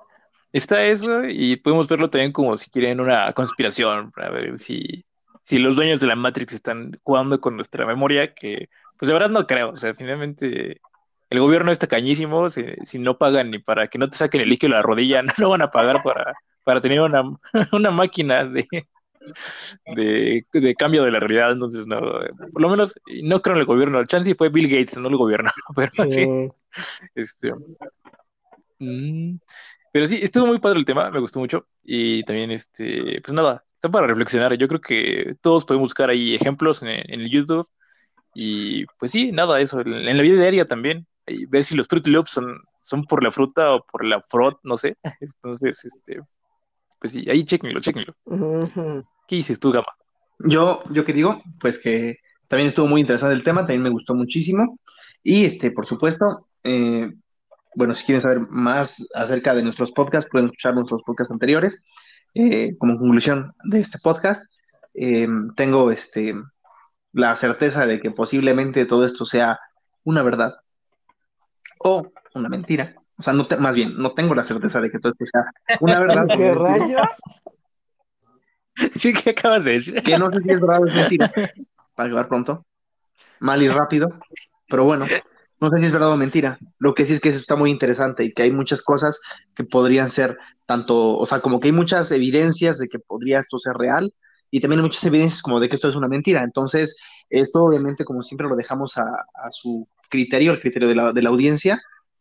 [0.52, 5.04] Está eso y podemos verlo también como si quieren una conspiración para ver si,
[5.42, 8.68] si los dueños de la Matrix están jugando con nuestra memoria, que
[8.98, 9.70] pues de verdad no creo.
[9.70, 10.80] O sea, finalmente
[11.30, 14.48] el gobierno está cañísimo, si, si no pagan ni para que no te saquen el
[14.48, 16.34] líquido de la rodilla, no lo van a pagar para
[16.68, 17.22] para tener una,
[17.72, 18.66] una máquina de,
[19.86, 21.52] de, cambio de la realidad.
[21.52, 21.98] Entonces, no,
[22.52, 23.98] por lo menos no creo en el gobierno.
[23.98, 25.50] El chance fue Bill Gates, no el gobierno.
[25.74, 26.26] Pero sí.
[27.14, 27.52] Este,
[28.78, 29.36] mm,
[29.92, 31.66] pero sí, estuvo muy padre el tema, me gustó mucho.
[31.82, 34.54] Y también, este, pues nada, está para reflexionar.
[34.54, 37.66] Yo creo que todos podemos buscar ahí ejemplos en, el YouTube.
[38.34, 39.80] Y pues sí, nada, eso.
[39.80, 41.06] En, la vida diaria también.
[41.26, 44.58] Y ver si los Fruit Loops son, son por la fruta o por la frot,
[44.62, 44.96] no sé.
[45.20, 46.20] Entonces, este,
[47.00, 48.14] pues sí, ahí chéquenlo, chéquenlo.
[49.26, 49.88] ¿Qué dices tú, Gama?
[50.40, 52.16] Yo, yo qué digo, pues que
[52.48, 54.78] también estuvo muy interesante el tema, también me gustó muchísimo.
[55.22, 57.10] Y este, por supuesto, eh,
[57.74, 61.84] bueno, si quieren saber más acerca de nuestros podcasts, pueden escuchar nuestros podcasts anteriores.
[62.34, 64.42] Eh, como conclusión de este podcast,
[64.94, 66.34] eh, tengo este,
[67.12, 69.58] la certeza de que posiblemente todo esto sea
[70.04, 70.54] una verdad
[71.80, 72.94] o una mentira.
[73.18, 75.98] O sea, no más bien, no tengo la certeza de que todo esto sea una
[75.98, 76.26] verdad.
[76.36, 77.08] ¿Qué rayos?
[78.94, 80.02] Sí, ¿qué acabas de decir?
[80.02, 81.32] Que no sé si es verdad o es mentira.
[81.94, 82.66] Para acabar pronto.
[83.40, 84.08] Mal y rápido.
[84.68, 85.06] Pero bueno,
[85.60, 86.58] no sé si es verdad o mentira.
[86.78, 89.20] Lo que sí es que eso está muy interesante y que hay muchas cosas
[89.56, 90.36] que podrían ser
[90.66, 94.12] tanto, o sea, como que hay muchas evidencias de que podría esto ser real
[94.50, 96.42] y también hay muchas evidencias como de que esto es una mentira.
[96.42, 96.96] Entonces,
[97.28, 99.06] esto obviamente, como siempre, lo dejamos a,
[99.50, 101.78] su criterio, al criterio de la, de la audiencia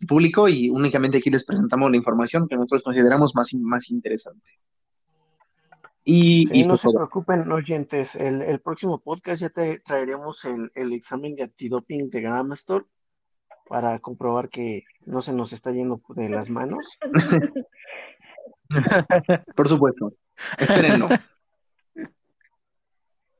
[0.07, 4.43] público y únicamente aquí les presentamos la información que nosotros consideramos más, más interesante.
[6.09, 10.93] Y, no pues se preocupen, oyentes, el, el, próximo podcast ya te traeremos el, el
[10.93, 12.87] examen de antidoping de Gamastor
[13.69, 16.97] para comprobar que no se nos está yendo de las manos.
[19.55, 20.13] Por supuesto.
[20.57, 21.07] Espérenlo.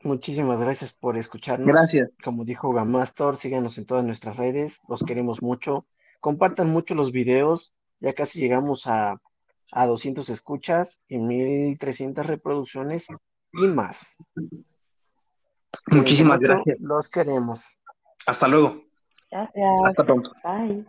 [0.03, 1.67] Muchísimas gracias por escucharnos.
[1.67, 2.11] Gracias.
[2.23, 5.85] Como dijo Gamastor, síganos en todas nuestras redes, los queremos mucho
[6.19, 9.19] compartan mucho los videos, ya casi llegamos a,
[9.71, 13.07] a 200 escuchas y 1300 reproducciones
[13.53, 14.17] y más.
[15.87, 16.77] Muchísimas gracias.
[16.79, 17.61] Los queremos.
[18.25, 18.81] Hasta luego.
[19.31, 19.75] Gracias.
[19.85, 20.31] Hasta pronto.
[20.43, 20.85] Bye.